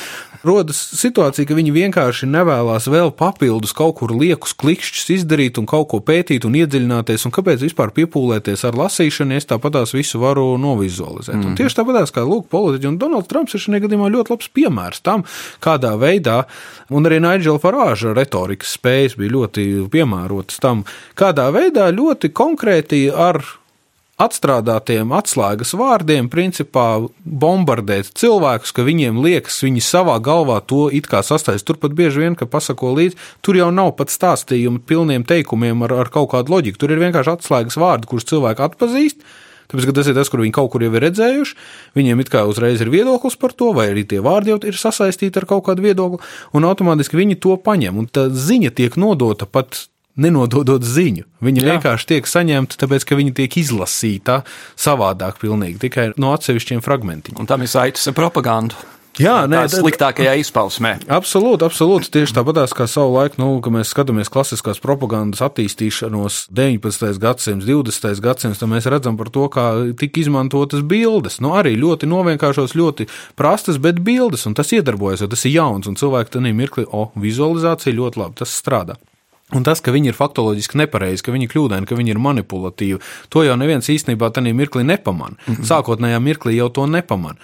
rodas 0.44 0.78
situācija, 1.00 1.48
ka 1.48 1.56
viņi 1.58 1.74
vienkārši 1.74 2.28
nevēlas 2.30 2.88
vēl 2.90 3.12
papildus 3.16 3.74
kaut 3.76 3.98
kur 4.00 4.14
liekus 4.14 4.54
klikšķus 4.60 5.10
izdarīt 5.18 5.58
un 5.60 5.68
kaut 5.70 5.90
ko 5.90 6.00
pētīt 6.04 6.46
un 6.46 6.56
iedziļināties, 6.60 7.26
un 7.26 7.34
kāpēc 7.34 7.64
vispār 7.66 7.92
piepūlēties 7.96 8.64
ar 8.68 8.78
lasīšanu, 8.78 9.34
ja 9.34 9.42
es 9.42 9.48
tāpatās 9.50 9.94
visu 9.96 10.22
varu 10.22 10.54
novizualizēt. 10.60 11.36
Mm. 11.36 11.50
Un 11.50 11.58
tieši 11.58 11.80
tāpatās 11.80 12.14
kā 12.14 12.24
Lūk, 12.30 12.46
politiķi 12.52 12.88
un 12.92 12.98
Donalds 13.00 13.28
Trumps 13.30 13.56
ir 13.56 13.64
šajā 13.64 13.84
gadījumā 13.84 14.09
ļoti 14.14 14.34
labs 14.34 14.50
piemērs 14.56 15.04
tam, 15.06 15.24
kādā 15.62 15.94
veidā, 16.00 16.42
un 16.90 17.08
arī 17.08 17.20
Naidžela 17.22 17.62
Farāža 17.62 18.14
retorikas 18.16 18.76
spējas 18.78 19.16
bija 19.20 19.36
ļoti 19.38 19.66
piemērotas 19.92 20.60
tam, 20.62 20.84
kādā 21.18 21.50
veidā 21.54 21.90
ļoti 21.94 22.32
konkrēti 22.34 23.06
ar 23.10 23.42
atstrādātiem 24.20 25.12
atslēgas 25.16 25.72
vārdiem, 25.78 26.28
principā 26.32 26.86
bombardēt 27.24 28.12
cilvēkus, 28.20 28.74
ka 28.76 28.84
viņiem 28.86 29.20
liekas, 29.24 29.62
viņi 29.64 29.84
savā 29.84 30.18
galvā 30.24 30.60
to 30.60 30.88
it 30.92 31.08
kā 31.10 31.22
sastājas. 31.24 31.64
Turpat 31.66 31.96
bieži 31.96 32.24
vien, 32.24 32.36
ka 32.36 32.48
pasako 32.50 32.92
līdzi, 32.98 33.18
tur 33.44 33.58
jau 33.60 33.70
nav 33.74 33.94
pat 33.98 34.12
stāstījumu 34.12 34.82
pilniem 34.88 35.24
teikumiem 35.28 35.86
ar, 35.88 35.96
ar 36.04 36.12
kaut 36.12 36.32
kādu 36.34 36.56
loģiku. 36.56 36.80
Tur 36.80 36.92
ir 36.92 37.02
vienkārši 37.04 37.36
atslēgas 37.36 37.80
vārdi, 37.80 38.10
kurus 38.10 38.28
cilvēki 38.30 38.66
atpazīst 38.68 39.24
Tāpēc, 39.70 39.86
ka 39.88 39.96
tas 40.00 40.10
ir 40.10 40.18
tas, 40.18 40.30
kur 40.32 40.42
viņi 40.44 40.54
kaut 40.56 40.72
kur 40.72 40.84
jau 40.84 40.90
ir 40.92 41.04
redzējuši, 41.06 41.56
viņiem 41.98 42.24
it 42.24 42.32
kā 42.32 42.44
uzreiz 42.50 42.82
ir 42.82 42.90
viedoklis 42.92 43.38
par 43.40 43.54
to, 43.54 43.70
vai 43.76 43.90
arī 43.92 44.04
tie 44.08 44.18
vārdi 44.24 44.54
jau 44.54 44.58
ir 44.66 44.78
sasaistīti 44.78 45.40
ar 45.40 45.48
kaut 45.50 45.64
kādu 45.68 45.86
viedokli, 45.86 46.20
un 46.56 46.68
automātiski 46.68 47.20
viņi 47.20 47.38
to 47.42 47.56
paņem. 47.60 48.02
Un 48.02 48.10
tā 48.10 48.28
ziņa 48.30 48.74
tiek 48.76 48.98
nodota 49.00 49.46
pat 49.46 49.86
nenododot 50.20 50.84
ziņu. 50.84 51.26
Viņa 51.44 51.62
Jā. 51.62 51.74
vienkārši 51.74 52.08
tiek 52.14 52.28
saņemta, 52.28 52.78
tāpēc, 52.82 53.06
ka 53.08 53.18
viņa 53.18 53.34
tiek 53.40 53.58
izlasīta 53.62 54.40
savādāk, 54.78 55.40
pilnīgi 55.42 55.80
tikai 55.86 56.10
no 56.20 56.34
atsevišķiem 56.36 56.82
fragmentiem. 56.84 57.38
Un 57.40 57.48
tam 57.50 57.64
ir 57.64 57.70
saites 57.72 58.10
ar 58.10 58.16
propagandu. 58.18 58.78
Jā, 59.18 59.42
nē, 59.50 59.64
tā 59.66 59.80
sliktākajā 59.80 60.36
izpausmē. 60.40 60.92
Absolūti, 61.10 61.66
absolūti. 61.66 62.10
Tieši 62.14 62.36
tāpatās 62.36 62.74
kā 62.76 62.86
savu 62.90 63.16
laiku, 63.16 63.40
nu, 63.42 63.48
kad 63.64 63.74
mēs 63.74 63.90
skatāmies 63.90 64.30
klasiskās 64.32 64.78
propagandas 64.82 65.42
attīstīšanos 65.44 66.44
19. 66.54 67.18
gadsimts, 67.22 67.66
20. 67.66 68.22
gadsimts, 68.22 68.62
tad 68.62 68.70
mēs 68.70 68.86
redzam 68.92 69.18
par 69.18 69.32
to, 69.34 69.48
kā 69.52 69.66
tika 69.98 70.22
izmantotas 70.22 70.86
bildes. 70.86 71.40
Nu, 71.42 71.56
arī 71.58 71.74
ļoti 71.80 72.08
novienkāršos, 72.10 72.76
ļoti 72.78 73.10
prastas, 73.40 73.82
bet 73.82 73.98
bildes, 74.06 74.46
un 74.46 74.54
tas 74.58 74.70
iedarbojas, 74.76 75.24
jo 75.24 75.30
tas 75.34 75.46
ir 75.48 75.58
jauns, 75.58 75.90
un 75.90 75.98
cilvēki 75.98 76.36
tajā 76.38 76.56
mirklī, 76.56 76.86
o, 76.86 77.08
vizualizācija 77.18 77.98
ļoti 77.98 78.22
labi, 78.22 78.38
tas 78.44 78.54
strādā. 78.62 79.00
Un 79.56 79.64
tas, 79.66 79.80
ka 79.82 79.94
viņi 79.94 80.12
ir 80.12 80.18
faktoloģiski 80.18 80.78
nepareizi, 80.78 81.24
ka 81.26 81.34
viņi 81.34 81.48
ir 81.48 81.54
kļūdaini, 81.54 81.88
ka 81.88 81.98
viņi 81.98 82.14
ir 82.14 82.22
manipulatīvi, 82.22 83.00
to 83.28 83.42
jau 83.42 83.56
neviens 83.58 83.88
īstenībā 83.90 84.30
tajā 84.30 84.54
mirklī 84.54 84.84
nepamana. 84.86 85.36
Mm 85.46 85.54
-hmm. 85.54 85.66
Sākotnējā 85.66 86.20
mirklī 86.22 86.56
jau 86.56 86.68
to 86.68 86.86
nepamana. 86.86 87.38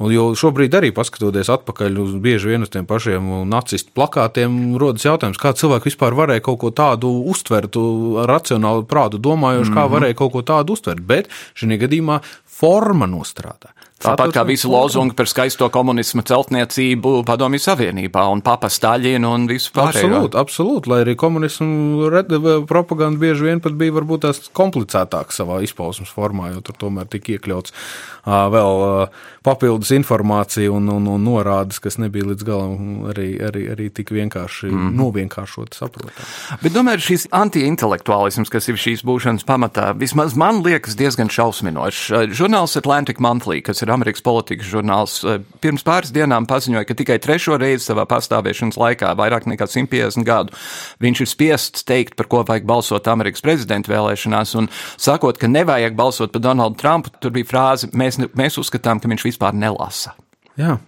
Un 0.00 0.14
jo 0.14 0.30
šobrīd 0.32 0.72
arī 0.78 0.94
paskatoties 0.96 1.50
atpakaļ 1.52 1.98
uz 2.00 2.12
bieži 2.24 2.48
vien 2.48 2.62
uz 2.64 2.70
tiem 2.72 2.86
pašiem 2.88 3.26
nacistu 3.50 3.92
plakātiem, 3.94 4.78
rodas 4.80 5.04
jautājums, 5.04 5.36
kā 5.36 5.52
cilvēki 5.52 5.90
vispār 5.90 6.16
varēja 6.16 6.40
kaut 6.40 6.58
ko 6.62 6.70
tādu 6.70 7.10
uztvert, 7.28 7.76
racionāli 8.30 8.86
prātu 8.88 9.20
domājoši, 9.20 9.68
mm 9.68 9.74
-hmm. 9.74 9.76
kā 9.76 9.84
mhm. 9.84 9.94
varēja 9.94 10.14
kaut 10.14 10.32
ko 10.32 10.42
tādu 10.42 10.72
uztvert. 10.72 11.00
Bet 11.00 11.28
šajā 11.54 11.78
gadījumā 11.84 12.20
forma 12.46 13.06
nostrādā. 13.06 13.76
Tāpat 14.00 14.32
kā 14.32 14.44
visi 14.48 14.68
lozungi 14.70 15.12
par 15.16 15.28
skaisto 15.28 15.66
komunismu 15.72 16.22
celtniecību 16.24 17.20
Padomju 17.28 17.60
Savienībā 17.60 18.22
un 18.32 18.40
papa 18.44 18.70
Staļinu 18.72 19.32
un 19.36 19.44
visu 19.50 19.74
pārējo. 19.76 20.08
Absolūti, 20.08 20.38
absolūti, 20.40 20.92
lai 20.92 21.00
arī 21.04 21.16
komunismu 21.20 22.08
propaganda 22.70 23.20
bieži 23.20 23.50
vien 23.50 23.60
pat 23.60 23.76
bija 23.76 23.98
varbūt 23.98 24.24
tās 24.24 24.40
komplicētāk 24.56 25.34
savā 25.36 25.60
izpausmes 25.66 26.12
formā, 26.16 26.48
jo 26.54 26.64
tur 26.64 26.78
tomēr 26.86 27.10
tika 27.12 27.36
iekļauts 27.36 27.76
vēl 28.24 28.82
papildus 29.44 29.92
informācija 29.96 30.72
un, 30.72 30.88
un, 30.92 31.06
un 31.08 31.22
norādes, 31.24 31.80
kas 31.80 31.96
nebija 32.00 32.28
līdz 32.28 32.44
galam 32.44 33.04
arī, 33.12 33.28
arī, 33.44 33.66
arī 33.72 33.88
tik 33.96 34.12
vienkārši 34.16 34.68
mm. 34.68 34.90
novienkāršot 34.96 35.76
saprotami. 35.76 36.26
Bet 36.64 36.76
tomēr 36.76 37.04
šis 37.04 37.26
antiintelektuālisms, 37.36 38.52
kas 38.52 38.68
ir 38.68 38.80
šīs 38.80 39.04
būšanas 39.08 39.46
pamatā, 39.48 39.90
vismaz 39.96 40.36
man 40.40 40.60
liekas 40.64 40.96
diezgan 41.00 41.32
šausminošs. 41.32 42.32
Žurnāls 42.36 42.76
Atlantic 42.80 43.20
Monthly, 43.24 43.62
kas 43.64 43.80
ir 43.84 43.89
ir 43.90 43.94
Amerikas 43.96 44.22
politikas 44.24 44.70
žurnāls, 44.70 45.18
eh, 45.26 45.40
pirms 45.60 45.84
pāris 45.86 46.14
dienām 46.14 46.46
paziņoja, 46.46 46.86
ka 46.86 46.94
tikai 46.94 47.18
trešo 47.22 47.58
reizi 47.60 47.90
savā 47.90 48.06
pastāvēšanas 48.06 48.78
laikā, 48.78 49.12
vairāk 49.18 49.48
nekā 49.50 49.66
150 49.66 50.24
gadu, 50.24 50.54
viņš 51.02 51.20
ir 51.20 51.30
spiests 51.30 51.84
teikt, 51.84 52.16
par 52.16 52.26
ko 52.30 52.44
vajag 52.44 52.66
balsot 52.66 53.10
Amerikas 53.10 53.42
prezidenta 53.42 53.90
vēlēšanās. 53.90 54.54
Un 54.58 54.70
sakot, 54.96 55.38
ka 55.38 55.50
nevajag 55.50 55.96
balsot 55.96 56.32
par 56.32 56.40
Donaldu 56.40 56.78
Trumpu, 56.80 57.10
tur 57.20 57.30
bija 57.30 57.48
frāze, 57.50 57.90
mēs, 57.92 58.20
mēs 58.34 58.60
uzskatām, 58.60 59.00
ka 59.00 59.10
viņš 59.10 59.26
vispār 59.26 59.56
nelasa. 59.56 60.14
Jā. 60.56 60.78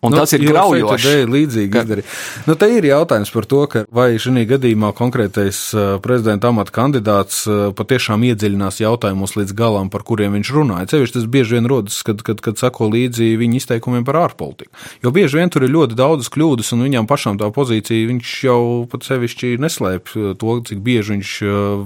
Un 0.00 0.14
nu, 0.14 0.20
tas 0.20 0.32
ir 0.32 0.44
graujoši. 0.46 1.14
Līdzīgi 1.28 1.70
ka... 1.72 1.82
izdarīt. 1.84 2.10
Nu, 2.48 2.54
te 2.58 2.68
ir 2.72 2.86
jautājums 2.88 3.32
par 3.34 3.46
to, 3.50 3.62
vai 3.92 4.14
šī 4.22 4.46
gadījumā 4.48 4.92
konkrētais 4.96 5.58
prezidenta 6.04 6.50
amata 6.50 6.72
kandidāts 6.74 7.42
patiešām 7.76 8.24
iedziļinās 8.30 8.80
jautājumos 8.80 9.36
līdz 9.36 9.54
galam, 9.58 9.90
par 9.92 10.04
kuriem 10.06 10.38
viņš 10.38 10.52
runāja. 10.56 10.88
Cevišķi 10.94 11.18
tas 11.18 11.26
bieži 11.30 11.58
vien 11.58 11.68
rodas, 11.70 12.00
kad, 12.06 12.22
kad, 12.26 12.40
kad 12.44 12.60
sako 12.60 12.88
līdzi 12.94 13.34
viņa 13.40 13.60
izteikumiem 13.60 14.06
par 14.08 14.22
ārpolitiku. 14.22 14.72
Jo 15.04 15.12
bieži 15.14 15.40
vien 15.40 15.52
tur 15.52 15.66
ir 15.66 15.74
ļoti 15.74 15.98
daudzas 15.98 16.32
kļūdas, 16.32 16.72
un 16.76 16.86
viņam 16.86 17.10
pašam 17.10 17.40
tā 17.40 17.50
pozīcija, 17.54 18.08
viņš 18.12 18.32
jau 18.46 18.62
pat 18.90 19.04
sevišķi 19.08 19.52
neslēp 19.60 20.14
to, 20.40 20.56
cik 20.70 20.80
bieži 20.86 21.16
viņš 21.16 21.34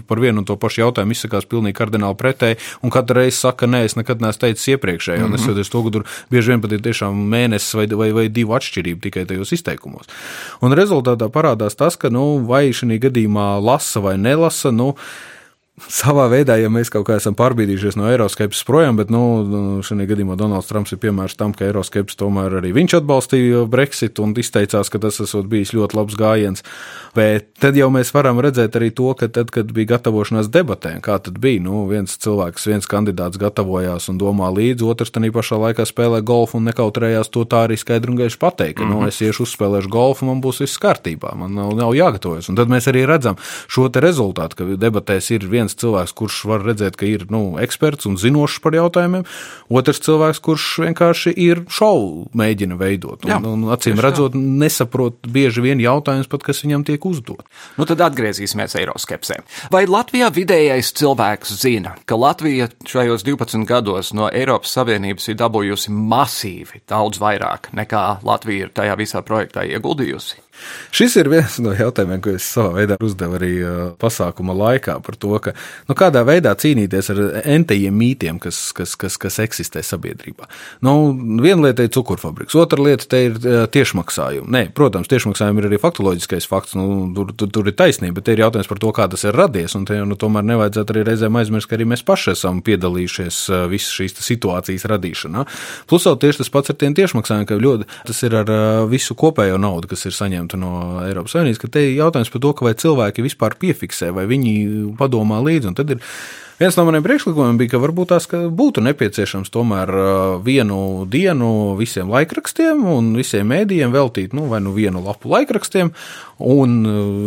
par 0.09 0.23
vienu 0.23 0.45
un 0.45 0.49
to 0.49 0.59
pašu 0.61 0.85
jautājumu 0.85 1.17
izsakās 1.17 1.49
pilnīgi 1.51 1.79
kardināli 1.81 2.19
pretēji, 2.21 2.61
un 2.85 2.95
katru 2.95 3.23
reizi 3.23 3.41
saka, 3.41 3.69
nē, 3.71 3.85
es 3.89 3.99
nekad 3.99 4.23
neesmu 4.23 4.45
teicis 4.45 4.71
iepriekšējo, 4.75 5.19
mm 5.19 5.33
-hmm. 5.33 5.35
un 5.35 5.41
es 5.41 5.49
jūtos 5.49 5.73
to, 5.73 5.83
ka 5.87 5.91
tur 5.99 6.07
bieži 6.31 6.53
vien 6.53 6.61
pat 6.61 6.73
ir 6.73 6.83
tiešām 6.85 7.15
mēnesis 7.35 7.75
vai 7.75 7.87
vai, 7.99 8.11
vai 8.17 8.27
divu 8.33 8.57
atšķirību 8.57 9.05
tikai 9.07 9.27
tajos 9.29 9.55
izteikumos. 9.57 10.11
Un 10.65 10.77
rezultātā 10.77 11.29
parādās 11.33 11.79
tas, 11.79 11.99
ka 12.01 12.11
nu, 12.13 12.41
vai 12.49 12.69
šī 12.75 12.99
gadījumā 13.03 13.55
lasa 13.63 14.03
vai 14.05 14.17
nelasa. 14.21 14.73
Nu, 14.75 14.95
savā 15.75 16.29
veidā, 16.31 16.55
ja 16.61 16.69
mēs 16.71 16.91
kaut 16.93 17.09
kā 17.09 17.17
esam 17.19 17.35
pārbīdījušies 17.35 17.97
no 17.99 18.07
eiroskepses 18.07 18.63
projām, 18.67 18.95
bet, 19.01 19.11
nu, 19.11 19.81
šajā 19.83 20.07
gadījumā 20.07 20.37
Donalds 20.39 20.69
Trumps 20.71 20.95
ir 20.95 21.01
piemērs 21.03 21.35
tam, 21.39 21.51
ka 21.55 21.67
eiroskepsis 21.67 22.19
tomēr 22.21 22.61
arī 22.61 22.71
viņš 22.77 23.01
atbalstīja 23.01 23.65
Brexit 23.71 24.21
un 24.23 24.37
izteicās, 24.39 24.91
ka 24.91 25.01
tas 25.03 25.19
esot 25.25 25.49
bijis 25.51 25.75
ļoti 25.75 25.99
labs 25.99 26.19
gājiens. 26.19 26.63
Bet 27.15 27.51
tad 27.63 27.79
jau 27.79 27.89
mēs 27.95 28.13
varam 28.15 28.39
redzēt 28.43 28.79
arī 28.79 28.93
to, 28.95 29.11
ka 29.19 29.27
tad, 29.31 29.51
kad 29.55 29.71
bija 29.75 29.97
gatavošanās 29.97 30.51
debatēm, 30.55 31.01
kā 31.03 31.19
tad 31.23 31.41
bija, 31.43 31.63
nu, 31.67 31.85
viens 31.91 32.15
cilvēks, 32.23 32.69
viens 32.71 32.89
kandidāts 32.91 33.39
gatavojās 33.43 34.07
un 34.11 34.19
domā 34.23 34.53
līdzi, 34.55 34.87
otrs 34.87 35.15
tanī 35.15 35.33
pašā 35.35 35.59
laikā 35.59 35.87
spēlē 35.91 36.23
golfu 36.23 36.59
un 36.61 36.71
nekautrējās 36.71 37.31
to 37.35 37.45
tā 37.51 37.65
arī 37.67 37.79
skaidri 37.81 38.15
un 38.15 38.23
gaiši 38.23 38.39
pateikt, 38.39 38.79
ka, 38.79 38.85
mm 38.85 38.91
-hmm. 38.91 38.95
nu, 38.95 39.01
mhm. 39.01 39.09
es 39.09 39.21
iešu 39.21 39.43
uzspēlēšu 39.43 39.91
golfu, 39.91 40.27
man 40.31 40.43
būs 40.43 40.63
viss 40.63 40.79
kārtībā, 40.79 41.35
man 41.35 41.55
nav, 41.55 41.75
nav 41.75 41.95
jāgatavojas. 41.95 42.49
Un 42.49 42.57
tad 42.57 42.69
mēs 42.69 42.87
arī 42.91 43.07
redzam 43.07 43.37
šo 43.69 43.89
te 43.89 44.01
rezultātu, 44.01 44.57
ka 44.57 44.65
debatēs 44.65 45.31
ir 45.31 45.47
viens 45.47 45.64
viens 45.65 45.77
cilvēks, 45.81 46.15
kurš 46.17 46.41
var 46.51 46.65
redzēt, 46.65 46.99
ka 47.01 47.09
ir 47.09 47.27
nu, 47.33 47.57
eksperts 47.63 48.09
un 48.09 48.19
zinošs 48.21 48.61
par 48.65 48.77
jautājumiem, 48.77 49.25
otrs 49.73 50.03
cilvēks, 50.05 50.41
kurš 50.45 50.67
vienkārši 50.85 51.35
ir 51.35 51.65
šovu 51.73 52.29
mēģina 52.37 52.79
veidot. 52.81 53.25
Un, 53.25 53.33
Jā, 53.33 53.41
un, 53.41 53.67
acīm 53.75 54.01
redzot, 54.03 54.37
nesaprot 54.37 55.25
bieži 55.25 55.65
vien 55.65 55.81
jautājumus, 55.83 56.29
pat 56.31 56.45
kas 56.47 56.63
viņam 56.65 56.85
tiek 56.87 57.05
uzdot. 57.09 57.45
Nu, 57.79 57.89
tad 57.89 58.03
atgriezīsimies 58.05 58.77
eiroskepsē. 58.81 59.41
Vai 59.73 59.85
Latvijā 59.89 60.31
vidējais 60.35 60.93
cilvēks 60.99 61.57
zina, 61.63 61.97
ka 62.05 62.19
Latvija 62.21 62.71
šajos 62.89 63.25
12 63.27 63.67
gados 63.69 64.13
no 64.17 64.29
Eiropas 64.31 64.75
Savienības 64.77 65.31
ir 65.33 65.41
dabūjusi 65.41 65.95
masīvi 65.95 66.85
daudz 66.91 67.21
vairāk 67.23 67.73
nekā 67.75 68.05
Latvija 68.27 68.69
ir 68.69 68.75
tajā 68.77 68.99
visā 69.01 69.25
projektā 69.27 69.65
ieguldījusi? 69.69 70.43
Šis 70.95 71.17
ir 71.19 71.29
viens 71.33 71.57
no 71.63 71.73
jautājumiem, 71.75 72.21
ko 72.23 72.35
es 72.39 72.47
savā 72.55 72.73
veidā 72.79 72.99
uzdevu 73.03 73.39
arī 73.39 73.53
pasākuma 74.01 74.55
laikā 74.57 74.97
par 75.05 75.19
to, 75.21 75.33
ka, 75.43 75.55
nu, 75.89 75.97
kādā 75.99 76.23
veidā 76.27 76.55
cīnīties 76.59 77.11
ar 77.15 77.21
entajiem 77.57 77.97
mītiem, 77.99 78.39
kas, 78.43 78.61
kas, 78.77 78.95
kas, 78.99 79.19
kas 79.21 79.41
eksistē 79.43 79.83
sabiedrībā. 79.85 80.49
Nu, 80.87 81.13
viena 81.43 81.69
lieta 81.69 81.87
ir 81.87 81.93
cukurfabriks, 81.95 82.57
otra 82.59 82.83
lieta 82.83 83.21
ir 83.21 83.39
tiešmaksājumi. 83.75 84.51
Nē, 84.55 84.65
protams, 84.77 85.11
tiešmaksājumi 85.11 85.63
ir 85.63 85.69
arī 85.71 85.81
faktoloģiskais 85.83 86.49
fakts, 86.51 86.77
nu, 86.79 86.87
tur, 87.17 87.35
tur, 87.37 87.51
tur 87.55 87.71
ir 87.71 87.77
taisnība, 87.79 88.21
bet 88.21 88.33
ir 88.33 88.45
jautājums 88.45 88.71
par 88.71 88.83
to, 88.83 88.93
kā 88.95 89.09
tas 89.11 89.27
ir 89.27 89.37
radies, 89.37 89.75
un 89.79 89.87
te, 89.89 89.99
nu, 90.07 90.19
tomēr 90.21 90.47
nevajadzētu 90.53 90.95
arī 90.95 91.05
reizēm 91.11 91.41
aizmirst, 91.41 91.71
ka 91.71 91.79
arī 91.79 91.89
mēs 91.91 92.05
paši 92.07 92.33
esam 92.35 92.63
piedalījušies 92.65 93.41
visas 93.73 93.95
šīs 93.99 94.19
situācijas 94.25 94.87
radīšanā. 94.91 95.45
Plus 95.91 96.07
vēl 96.09 96.19
tieši 96.23 96.43
tas 96.43 96.53
pats 96.55 96.73
ar 96.73 96.79
tiem 96.81 96.97
tiešmaksājumiem, 96.97 97.49
ka 97.51 97.61
ļoti 97.61 97.89
tas 98.09 98.23
ir 98.27 98.39
ar 98.41 98.53
visu 98.91 99.17
kopējo 99.19 99.59
naudu, 99.61 99.91
kas 99.91 100.07
ir 100.09 100.17
saņemta 100.17 100.54
saņemtu 100.55 100.61
no 100.61 101.03
Eiropas 101.05 101.35
Savienības, 101.35 101.61
ka 101.61 101.69
te 101.69 101.85
ir 101.91 101.99
jautājums 101.99 102.31
par 102.31 102.41
to, 102.41 102.55
vai 102.63 102.75
cilvēki 102.75 103.25
vispār 103.25 103.59
piefiksē, 103.59 104.13
vai 104.13 104.27
viņi 104.27 104.97
padomā 104.99 105.43
līdzi. 105.43 105.75
Tad 105.75 105.91
ir 105.91 106.03
Viens 106.55 106.77
no 106.77 106.85
maniem 106.87 107.03
priekšlikumiem 107.03 107.57
bija, 107.59 107.73
ka 107.73 107.79
varbūt 107.83 108.13
tās 108.13 108.29
ka 108.31 108.45
būtu 108.47 108.79
nepieciešams 108.87 109.51
tomēr 109.51 109.91
vienu 110.47 111.03
dienu 111.11 111.75
visiem 111.75 112.07
laikrakstiem 112.07 112.85
un 112.87 113.09
visiem 113.19 113.49
mēdījiem 113.51 113.91
veltīt 113.91 114.37
nu, 114.39 114.47
vai 114.47 114.61
nu 114.63 114.71
vienu 114.71 115.03
lapu 115.03 115.33
laikrakstiem 115.33 115.91
un 116.39 116.77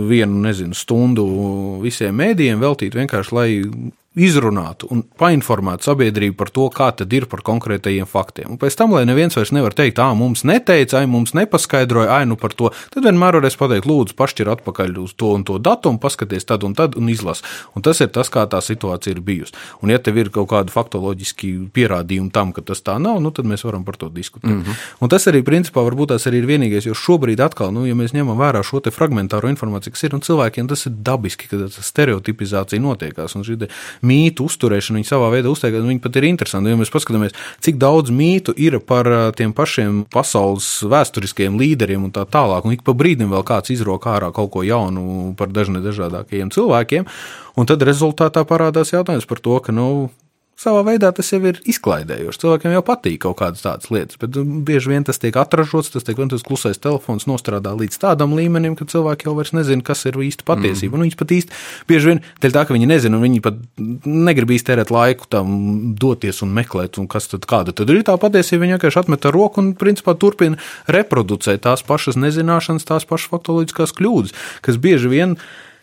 vienu, 0.07 0.39
nezinu, 0.45 0.71
stundu 0.71 1.27
visiem 1.83 2.15
mēdījiem 2.15 2.63
veltīt 2.63 2.95
vienkārši, 2.95 3.35
lai 3.35 3.49
izrunātu 4.17 4.89
un 4.93 5.03
painformētu 5.19 5.85
sabiedrību 5.87 6.35
par 6.39 6.49
to, 6.53 6.67
kā 6.73 6.89
tad 6.97 7.13
ir 7.13 7.27
par 7.29 7.43
konkrētajiem 7.45 8.07
faktiem. 8.09 8.49
Un 8.55 8.59
pēc 8.61 8.77
tam, 8.79 8.95
lai 8.95 9.05
neviens 9.07 9.35
vairs 9.37 9.53
nevar 9.53 9.75
teikt, 9.77 10.01
ah, 10.01 10.15
mums 10.17 10.43
neteica, 10.47 11.01
ai, 11.01 11.09
mums 11.09 11.35
nepaskaidroja, 11.37 12.09
ai, 12.17 12.25
nu 12.29 12.37
par 12.39 12.55
to, 12.57 12.71
tad 12.93 13.05
vienmēr 13.05 13.37
varēs 13.37 13.57
pateikt, 13.59 13.87
lūdzu, 13.89 14.17
pašķir 14.17 14.49
atpakaļ 14.55 14.97
uz 15.03 15.13
to 15.17 15.33
un 15.37 15.45
to 15.47 15.59
datumu, 15.61 16.01
paskaties 16.01 16.47
tad 16.49 16.65
un 16.67 16.73
tad 16.77 16.97
un 16.97 17.11
izlas. 17.13 17.43
Un 17.77 17.85
tas 17.85 18.01
ir 18.01 18.09
tas, 18.13 18.31
kā 18.33 18.47
tā 18.49 18.61
situācija 18.63 19.15
ir 19.15 19.21
bijusi. 19.25 19.55
Un 19.85 19.93
ja 19.93 20.01
tev 20.01 20.17
ir 20.17 20.31
kaut 20.33 20.49
kādi 20.53 20.73
faktoloģiski 20.73 21.53
pierādījumi 21.75 22.33
tam, 22.33 22.53
ka 22.55 22.65
tas 22.65 22.81
tā 22.81 22.97
nav, 23.01 23.21
nu 23.21 23.31
tad 23.35 23.45
mēs 23.49 23.65
varam 23.67 23.85
par 23.85 23.99
to 24.01 24.09
diskutēt. 24.09 24.49
Mm 24.49 24.63
-hmm. 24.63 24.85
Un 24.99 25.09
tas 25.09 25.27
arī 25.27 25.43
principā 25.43 25.85
varbūt 25.85 26.15
tas 26.15 26.27
arī 26.27 26.41
ir 26.41 26.49
vienīgais, 26.49 26.87
jo 26.87 26.93
šobrīd 26.93 27.43
atkal, 27.43 27.71
nu, 27.71 27.85
ja 27.85 27.95
mēs 27.95 28.13
ņemam 28.13 28.37
vērā 28.37 28.63
šo 28.63 28.79
te 28.79 28.89
fragmentāro 28.89 29.49
informāciju, 29.49 29.91
kas 29.91 30.03
ir, 30.03 30.15
un 30.15 30.21
cilvēkiem 30.21 30.67
tas 30.67 30.85
ir 30.85 30.91
dabiski, 30.91 31.47
ka 31.47 31.57
tas 31.57 31.79
stereotipizācija 31.81 32.81
notiekās. 32.81 33.35
Un 33.35 33.43
šī 33.43 33.67
mītu 34.07 34.47
uzturēšana, 34.47 34.99
viņi 34.99 35.09
savā 35.09 35.29
veidā 35.33 35.51
uztiek, 35.51 35.75
viņi 35.75 36.01
pat 36.03 36.19
ir 36.19 36.27
interesanti. 36.29 36.73
Ja 36.73 36.79
mēs 36.79 36.93
paskatāmies, 36.93 37.35
cik 37.63 37.79
daudz 37.81 38.13
mītu 38.13 38.55
ir 38.57 38.79
par 38.79 39.09
tiem 39.37 39.53
pašiem 39.57 40.03
pasaules 40.13 40.67
vēsturiskiem 40.87 41.59
līderiem 41.59 42.07
un 42.07 42.13
tā 42.15 42.25
tālāk, 42.29 42.67
un 42.67 42.77
ik 42.77 42.85
pa 42.87 42.95
brīdim 42.97 43.33
vēl 43.33 43.45
kāds 43.47 43.73
izrok 43.75 44.07
ārā 44.11 44.31
kaut 44.35 44.53
ko 44.55 44.63
jaunu 44.67 45.33
par 45.39 45.51
dažne 45.53 45.83
dažādākajiem 45.85 46.53
cilvēkiem, 46.55 47.09
un 47.57 47.69
tad 47.69 47.83
rezultātā 47.87 48.45
parādās 48.47 48.93
jautājums 48.95 49.27
par 49.29 49.43
to, 49.43 49.59
ka, 49.63 49.75
nu, 49.75 50.09
savā 50.57 50.81
veidā 50.87 51.11
tas 51.13 51.29
jau 51.31 51.39
ir 51.45 51.59
izklaidējoši. 51.69 52.39
Cilvēkiem 52.41 52.73
jau 52.73 52.83
patīk 52.85 53.19
kaut 53.25 53.37
kādas 53.41 53.63
tādas 53.65 53.91
lietas, 53.93 54.17
bet 54.21 54.37
nu, 54.37 54.61
bieži 54.65 54.91
vien 54.91 55.05
tas 55.05 55.21
tiek 55.21 55.35
atražots, 55.37 55.91
tas 55.93 56.05
tiek 56.07 56.17
tas 56.31 56.45
klusais 56.45 56.81
telefons 56.81 57.27
nostrādā 57.29 57.75
līdz 57.77 57.99
tādam 58.01 58.33
līmenim, 58.37 58.75
ka 58.77 58.87
cilvēki 58.89 59.29
jau 59.29 59.35
vairs 59.37 59.53
nezina, 59.53 59.85
kas 59.85 60.05
ir 60.09 60.17
īsta 60.25 60.47
patiesība. 60.47 60.95
Mm. 60.95 60.97
Un 60.97 61.05
viņi 61.05 61.19
pat 61.19 61.35
īsti 61.37 61.61
bieži 61.91 62.11
vien 62.13 62.23
tā, 62.41 62.63
ka 62.63 62.73
viņi 62.73 62.89
nezina, 62.89 63.19
un 63.19 63.27
viņi 63.27 63.43
pat 63.45 63.61
negrib 64.07 64.55
īsti 64.57 64.71
tērēt 64.71 64.93
laiku 64.93 65.29
tam 65.37 65.53
doties 65.99 66.41
un 66.45 66.51
meklēt, 66.57 66.97
un 67.01 67.09
kas 67.11 67.29
tad 67.33 67.45
kāda 67.49 67.75
tad 67.77 67.93
ir 67.93 68.01
tā 68.07 68.17
patiesība. 68.17 68.65
Viņi 68.65 68.77
vienkārši 68.77 69.03
atmet 69.03 69.29
ar 69.29 69.37
roku 69.37 69.61
un 69.61 69.71
principā 69.77 70.17
turpina 70.17 70.57
reproducēt 70.89 71.67
tās 71.67 71.85
pašas 71.85 72.17
nezināšanas, 72.17 72.87
tās 72.89 73.05
pašas 73.07 73.29
faktoloģiskās 73.35 73.93
kļūdas, 73.97 74.37
kas 74.65 74.81
bieži 74.81 75.13
vien 75.13 75.37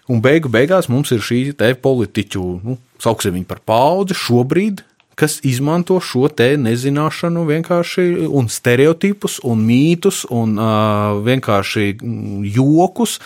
Un 0.04 0.20
beigu 0.20 0.50
beigās 0.52 0.90
mums 0.92 1.14
ir 1.16 1.22
šī 1.24 1.38
te 1.56 1.70
politiķu, 1.80 2.42
nu, 2.60 2.76
sauksim 3.04 3.36
viņu 3.38 3.48
par 3.50 3.62
paudzi 3.66 4.16
šobrīd, 4.18 4.82
kas 5.18 5.38
izmanto 5.46 6.00
šo 6.02 6.28
te 6.34 6.54
nezināšanu 6.58 7.46
vienkārši 7.46 8.26
un 8.26 8.50
stereotipus 8.50 9.40
un 9.46 9.62
mītus 9.66 10.24
un 10.34 10.56
uh, 10.58 11.20
vienkārši 11.22 11.92
jokus, 12.56 13.20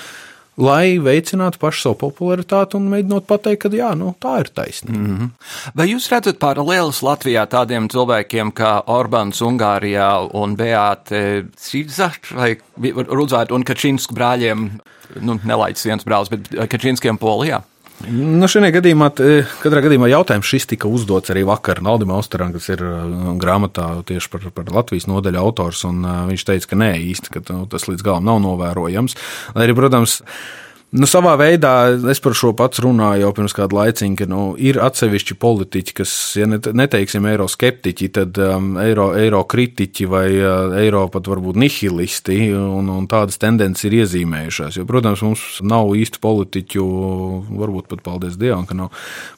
lai 0.58 0.98
veicinātu 0.98 1.60
pašu 1.62 1.84
savu 1.84 1.96
popularitāti 2.00 2.76
un 2.76 2.90
mēģinot 2.90 3.28
pateikt, 3.30 3.62
ka 3.62 3.70
jā, 3.72 3.92
nu, 3.96 4.10
tā 4.20 4.40
ir 4.42 4.50
taisnība. 4.50 4.98
Mm 4.98 5.16
-hmm. 5.16 5.30
Vai 5.78 5.86
jūs 5.92 6.10
redzat 6.10 6.38
paralēlus 6.42 7.00
Latvijā 7.06 7.46
tādiem 7.46 7.88
cilvēkiem 7.88 8.52
kā 8.52 8.82
Orbāns 8.84 9.40
Ungārijā 9.40 10.28
un 10.34 10.56
Beāte 10.56 11.46
Sīdzart 11.56 12.34
vai 12.34 12.56
Rudzāt 13.06 13.52
un 13.52 13.64
Kačinsku 13.64 14.14
brāļiem? 14.14 14.70
nu, 15.16 15.38
nelaiķis 15.46 15.88
viens 15.88 16.06
brālis, 16.06 16.30
bet 16.32 16.70
Kačinskiem 16.70 17.18
Polijā. 17.20 17.62
Nu, 18.06 18.46
šajā 18.46 18.68
gadījumā, 18.76 19.08
katrā 19.58 19.80
gadījumā 19.82 20.06
jautājums 20.12 20.46
šis 20.46 20.68
tika 20.70 20.86
uzdots 20.86 21.32
arī 21.32 21.42
vakar 21.48 21.80
Naldam 21.82 22.12
Austeram, 22.14 22.52
kas 22.54 22.68
ir 22.70 22.84
eh, 22.86 23.16
grāmatā 23.42 23.88
tieši 24.06 24.30
par, 24.30 24.46
par 24.54 24.70
Latvijas 24.70 25.08
nodaļu 25.10 25.40
autors, 25.40 25.82
un 25.88 26.04
eh, 26.06 26.20
viņš 26.30 26.44
teica, 26.46 26.70
ka 26.70 26.78
nē, 26.78 26.92
īsti, 27.10 27.32
ka 27.34 27.42
nu, 27.50 27.66
tas 27.70 27.88
līdz 27.90 28.06
galam 28.06 28.28
nav 28.28 28.38
novērojams. 28.44 29.18
Arī, 29.58 29.74
protams, 29.74 30.20
Nu, 30.88 31.04
savā 31.04 31.34
veidā 31.36 31.90
es 32.08 32.20
par 32.24 32.32
šo 32.32 32.54
pats 32.56 32.80
runāju 32.80 33.26
jau 33.26 33.32
pirms 33.36 33.52
kāda 33.52 33.76
laiciņa, 33.76 34.14
ka 34.16 34.26
nu, 34.30 34.44
ir 34.56 34.78
atsevišķi 34.80 35.34
politiķi, 35.36 35.94
kas, 35.98 36.12
ja 36.40 36.46
neteiksim, 36.48 37.26
eiroskeptiķi, 37.28 38.06
tad 38.16 38.40
um, 38.40 38.70
eiro, 38.80 39.10
eiro 39.20 39.42
kritiķi 39.44 40.06
vai 40.08 40.24
uh, 40.38 40.72
eiro 40.80 41.02
pat 41.12 41.28
varbūt 41.28 41.58
nihilisti, 41.60 42.38
un, 42.56 42.88
un 42.94 43.08
tādas 43.10 43.36
tendences 43.36 43.84
ir 43.84 43.98
iezīmējušās. 43.98 44.78
Jo, 44.80 44.86
protams, 44.88 45.20
mums 45.26 45.42
nav 45.60 45.92
īsti 45.92 46.22
politiķu, 46.24 46.86
varbūt 47.60 47.92
pat 47.92 48.00
paldies 48.08 48.40
Dievam, 48.40 48.64
ka 48.64 48.78
nav 48.80 48.88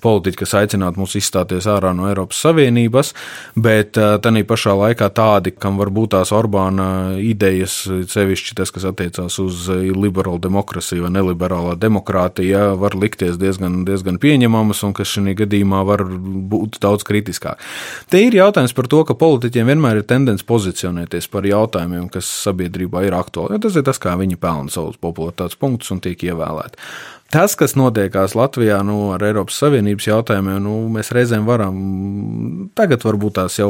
politiķi, 0.07 0.39
kas 0.45 0.55
aicinātu 0.61 1.03
mūs 1.03 1.19
izstāties 1.19 1.67
ārā 1.67 1.91
no 1.99 2.07
Eiropas 2.13 2.45
Savienības, 2.47 3.11
bet 3.59 3.99
uh, 3.99 4.21
tā 4.23 4.31
pašā 4.55 4.77
laikā 4.85 5.11
tādi, 5.19 5.57
kam 5.59 5.83
varbūt 5.83 6.15
tās 6.15 6.31
Orbāna 6.31 7.19
idejas, 7.19 7.83
sevišķi 8.15 8.61
tas, 8.63 8.71
kas 8.71 8.87
attiecās 8.95 9.43
uz 9.43 9.67
liberālu 9.99 10.39
demokratiju 10.47 11.09
vai 11.09 11.15
neliberālu 11.19 11.40
liberālā 11.41 11.77
demokrātija 11.81 12.75
var 12.79 12.95
likties 12.99 13.39
diezgan, 13.41 13.85
diezgan 13.89 14.21
pieņemamas 14.21 14.83
un 14.85 14.95
kas 14.97 15.09
šajā 15.15 15.37
gadījumā 15.43 15.83
var 15.89 16.05
būt 16.05 16.81
daudz 16.83 17.07
kritiskāk. 17.09 17.61
Te 18.13 18.21
ir 18.27 18.37
jautājums 18.37 18.75
par 18.77 18.89
to, 18.91 19.03
ka 19.09 19.17
politiķiem 19.19 19.73
vienmēr 19.73 20.03
ir 20.03 20.09
tendence 20.09 20.45
pozicionēties 20.47 21.31
par 21.33 21.49
jautājumiem, 21.49 22.11
kas 22.13 22.29
sabiedrībā 22.45 23.07
ir 23.07 23.17
aktuāli. 23.17 23.57
Ja 23.57 23.65
tas 23.65 23.79
ir 23.79 23.87
tas, 23.87 24.01
kā 24.03 24.17
viņi 24.21 24.41
pelna 24.41 24.73
savus 24.73 25.01
popularitātes 25.01 25.59
punktus 25.61 25.91
un 25.95 26.03
tiek 26.05 26.21
ievēlēti. 26.31 26.81
Tas, 27.31 27.53
kas 27.55 27.77
notiekās 27.79 28.33
Latvijā 28.35 28.81
nu, 28.83 29.13
ar 29.15 29.23
Eiropas 29.23 29.61
Savienības 29.63 30.09
jautājumiem, 30.09 30.57
nu, 30.65 30.73
mēs 30.91 31.13
reizēm 31.15 31.45
varam, 31.47 31.77
tagad 32.75 33.05
varbūt 33.07 33.37
tās 33.37 33.61
jau 33.61 33.69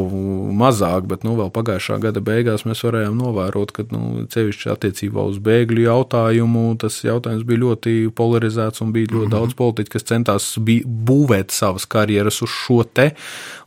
mazāk, 0.57 1.05
bet 1.11 1.27
nu, 1.29 1.35
vēl 1.37 1.51
pagājušā 1.53 1.99
gada 2.01 2.23
beigās 2.25 2.64
mēs 2.64 2.81
varējām 2.87 3.18
novērot, 3.20 3.75
ka 3.77 3.85
nu, 3.92 4.25
cevišķi 4.33 4.70
attiecībā 4.73 5.27
uz 5.29 5.37
bēgļu 5.44 5.85
jautājumu 5.85 6.62
tas 6.81 6.96
jautājums 7.05 7.44
bija 7.44 7.61
ļoti 7.66 7.94
polarizēts 8.16 8.81
un 8.81 8.94
bija 8.96 9.11
ļoti 9.11 9.18
mm 9.18 9.29
-hmm. 9.29 9.37
daudz 9.37 9.59
politiķu, 9.61 9.92
kas 9.92 10.09
centās 10.09 10.49
būvēt 10.57 11.53
savas 11.53 11.85
karjeras 11.85 12.40
uz 12.40 12.49
šo 12.64 12.81
te, 12.88 13.11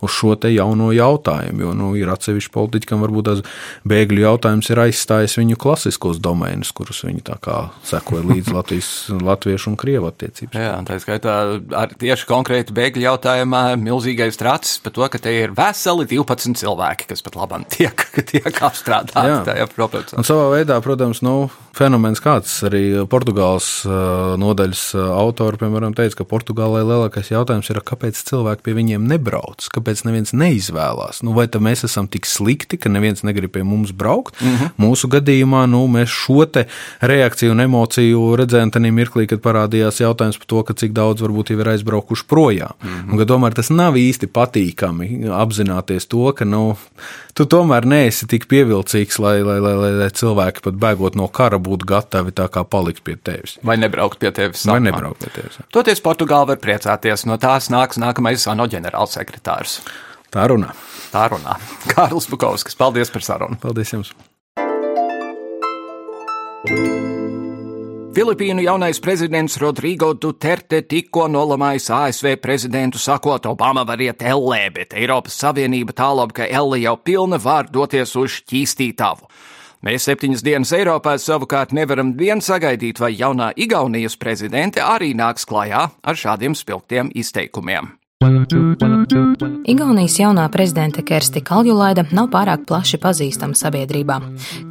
uz 0.02 0.10
šo 0.10 0.34
te 0.34 0.50
jauno 0.56 0.90
jautājumu. 0.90 1.68
Jo 1.68 1.76
nu, 1.78 1.92
ir 2.02 2.10
atsevišķi 2.10 2.54
politiķi, 2.58 2.90
kam 2.90 3.06
varbūt 3.06 3.30
tas 3.30 3.46
bēgļu 3.86 4.26
jautājums 4.26 4.74
ir 4.74 4.84
aizstājis 4.88 5.38
viņu 5.38 5.62
klasiskos 5.62 6.18
domēnus, 6.18 6.74
kurus 6.74 7.06
viņi 7.06 7.22
tā 7.30 7.38
kā 7.38 7.70
sekoja 7.86 8.26
līdz 8.34 8.54
Latvijas, 8.58 8.92
latviešu 9.22 9.70
un 9.70 9.80
Krievu 9.84 10.10
attiecības. 10.10 10.56
Jā, 10.58 10.76
tā 10.88 10.98
skaitā 11.04 11.36
ar 11.78 11.96
tieši 12.00 12.28
konkrēti 12.30 12.76
bēgļu 12.76 13.04
jautājumā 13.08 13.64
milzīgais 13.82 14.40
tracis 14.40 14.80
par 14.84 14.96
to, 14.96 15.08
ka 15.12 15.22
te 15.22 15.34
ir 15.44 15.56
veseli 15.58 16.08
12 16.10 16.60
cilvēki, 16.64 17.10
kas 17.12 17.24
pat 17.26 17.38
labam 17.40 17.68
tiek, 17.68 18.06
tiek 18.32 18.50
apstrādāti 18.64 19.44
tajā 19.50 19.68
problēmā. 19.74 20.18
Un 20.20 20.28
savā 20.28 20.50
veidā, 20.54 20.80
protams, 20.84 21.22
nu, 21.26 21.50
fenomens 21.76 22.22
kāds 22.24 22.52
arī 22.68 22.84
Portugāles 23.10 23.70
nodaļas 24.40 24.84
autori, 25.18 25.60
piemēram, 25.62 25.96
teica, 25.98 26.22
ka 26.22 26.28
Portugālē 26.30 26.84
lielākais 26.86 27.34
jautājums 27.34 27.70
ir, 27.74 27.82
kāpēc 27.86 28.20
cilvēki 28.30 28.66
pie 28.66 28.78
viņiem 28.78 29.08
nebrauc, 29.10 29.68
kāpēc 29.74 30.06
neviens 30.08 30.36
neizvēlās. 30.38 31.24
Nu, 31.26 31.36
vai 31.38 31.48
tad 31.52 31.66
mēs 31.66 31.86
esam 31.88 32.10
tik 32.12 32.30
slikti, 32.30 32.80
ka 32.80 32.92
neviens 32.94 33.26
negrib 33.26 33.56
pie 33.56 33.66
mums 33.68 33.92
braukt? 33.92 34.40
Mm 34.42 34.56
-hmm. 34.56 34.74
Mūsu 34.78 35.10
gadījumā 35.12 35.66
nu, 35.70 35.86
mēs 35.88 36.10
šo 36.14 36.44
reakciju 37.02 37.52
un 37.52 37.60
emociju 37.64 38.36
redzējām 38.40 38.72
tajā 38.74 38.92
mirklī, 38.92 39.28
kad 39.30 39.40
parādījās 39.40 39.73
parādījās 39.74 40.02
jautājums 40.02 40.38
par 40.38 40.48
to, 40.48 40.62
cik 40.74 40.94
daudz 40.94 41.22
varbūt 41.24 41.52
jau 41.52 41.60
ir 41.60 41.70
aizbraukuši 41.74 42.26
projām. 42.28 42.74
Mm 42.82 42.90
-hmm. 42.90 43.12
Un, 43.12 43.18
ka 43.18 43.26
tomēr 43.26 43.54
tas 43.54 43.70
nav 43.70 43.94
īsti 43.96 44.28
patīkami 44.28 45.30
apzināties 45.30 46.08
to, 46.08 46.34
ka 46.34 46.46
nu, 46.46 46.78
tu 47.34 47.46
tomēr 47.46 47.86
neesi 47.86 48.28
tik 48.28 48.48
pievilcīgs, 48.48 49.20
lai, 49.20 49.42
lai, 49.42 49.60
lai, 49.60 49.74
lai, 49.74 49.92
lai 49.92 50.10
cilvēki 50.10 50.62
pat 50.62 50.74
bēgot 50.74 51.16
no 51.16 51.28
kara 51.28 51.58
būtu 51.58 51.86
gatavi 51.86 52.32
tā 52.32 52.48
kā 52.48 52.64
palikt 52.64 53.04
pie 53.04 53.16
tevis. 53.16 53.60
Vai 53.64 53.78
nebraukt 53.78 54.20
pie 54.20 54.32
tevis? 54.32 54.66
Vai 54.66 54.80
nebraukt 54.80 55.20
pie 55.20 55.30
tevis? 55.42 55.58
Toties 55.72 56.02
Portugāla 56.02 56.48
var 56.48 56.58
priecāties, 56.58 57.26
no 57.26 57.38
tās 57.38 57.70
nāks 57.70 57.98
nākamais 57.98 58.48
ANO 58.52 58.66
ģenerālsekretārs. 58.66 59.82
Tā 60.32 60.48
runā. 60.48 60.74
Tā 61.12 61.30
runā. 61.30 61.58
Kārlis 61.94 62.30
Bukovskis, 62.30 62.76
paldies 62.76 63.10
par 63.10 63.22
sarunu. 63.22 63.58
Paldies 63.62 63.94
jums! 63.94 64.14
Filipīnu 68.14 68.62
jaunais 68.62 69.00
prezidents 69.02 69.56
Rodrigo 69.58 70.12
Duterte 70.14 70.84
tikko 70.86 71.24
nolamājis 71.34 71.88
ASV 71.90 72.36
prezidentu, 72.38 73.00
sakot, 73.02 73.48
Obama 73.50 73.82
var 73.90 74.04
iet 74.06 74.22
ellē, 74.22 74.68
bet 74.76 74.94
Eiropas 74.94 75.40
Savienība 75.42 75.96
tālāk, 75.98 76.36
ka 76.38 76.46
elle 76.46 76.78
jau 76.84 76.94
pilna 77.02 77.40
var 77.42 77.72
doties 77.74 78.14
uz 78.22 78.36
šķīstītavu. 78.36 79.26
Mēs 79.82 80.06
septiņas 80.06 80.46
dienas 80.46 80.76
Eiropā 80.78 81.16
savukārt 81.18 81.74
nevaram 81.74 82.14
vien 82.20 82.38
sagaidīt, 82.38 83.02
vai 83.02 83.16
jaunā 83.18 83.50
Igaunijas 83.58 84.20
prezidente 84.22 84.86
arī 84.86 85.16
nāks 85.18 85.50
klajā 85.50 85.88
ar 85.98 86.24
šādiem 86.26 86.54
spilgtiem 86.54 87.10
izteikumiem. 87.18 87.96
Igaunijas 88.24 90.14
jaunā 90.16 90.46
prezidente 90.52 91.02
Kersti 91.04 91.42
Kaljulaida 91.44 92.06
nav 92.16 92.30
pārāk 92.32 92.62
plaši 92.70 92.96
pazīstama 93.04 93.58
sabiedrībā. 93.60 94.16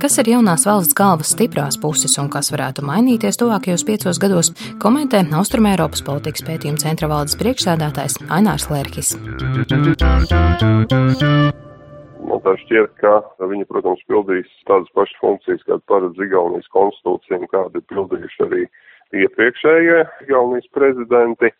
Kas 0.00 0.16
ir 0.22 0.30
jaunās 0.32 0.64
valsts 0.64 0.96
galvas 0.96 1.34
stiprās 1.34 1.76
puses 1.82 2.16
un 2.22 2.30
kas 2.32 2.48
varētu 2.54 2.84
mainīties 2.88 3.36
tuvākajos 3.42 3.84
piecos 3.84 4.20
gados, 4.22 4.52
komentē 4.80 5.20
Austrumēropas 5.36 6.00
politikas 6.06 6.46
pētījuma 6.48 6.80
centra 6.80 7.10
valdes 7.12 7.36
priekšsēdētājs 7.42 8.22
Ainārs 8.32 8.70
Lērkis. 8.72 9.12
Man 12.22 12.40
tā 12.46 12.54
šķiet, 12.62 12.94
ka 13.02 13.18
viņi, 13.52 13.68
protams, 13.68 14.00
pildīs 14.08 14.48
tādas 14.70 14.88
pašas 14.96 15.20
funkcijas, 15.20 15.66
kāda 15.68 15.84
paredz 15.92 16.24
Igaunijas 16.24 16.72
konstitūcija 16.72 17.42
un 17.42 17.52
kāda 17.52 17.82
ir 17.82 17.84
pildījuši 17.92 18.48
arī 18.48 18.64
iepriekšējie 19.26 19.98
Igaunijas 20.24 20.72
prezidenti. 20.72 21.52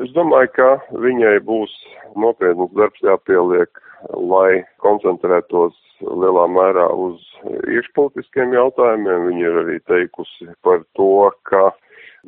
Es 0.00 0.08
domāju, 0.16 0.48
ka 0.56 0.68
viņai 1.04 1.38
būs 1.44 1.72
nopietns 2.16 2.70
darbs 2.78 3.02
jāpieliek, 3.04 3.80
lai 4.16 4.62
koncentrētos 4.80 5.76
lielā 6.00 6.46
mērā 6.48 6.86
uz 6.96 7.20
iekšpolitiskiem 7.44 8.54
jautājumiem. 8.56 9.26
Viņa 9.28 9.44
ir 9.50 9.58
arī 9.64 9.76
teikusi 9.90 10.48
par 10.64 10.80
to, 10.96 11.28
ka 11.44 11.68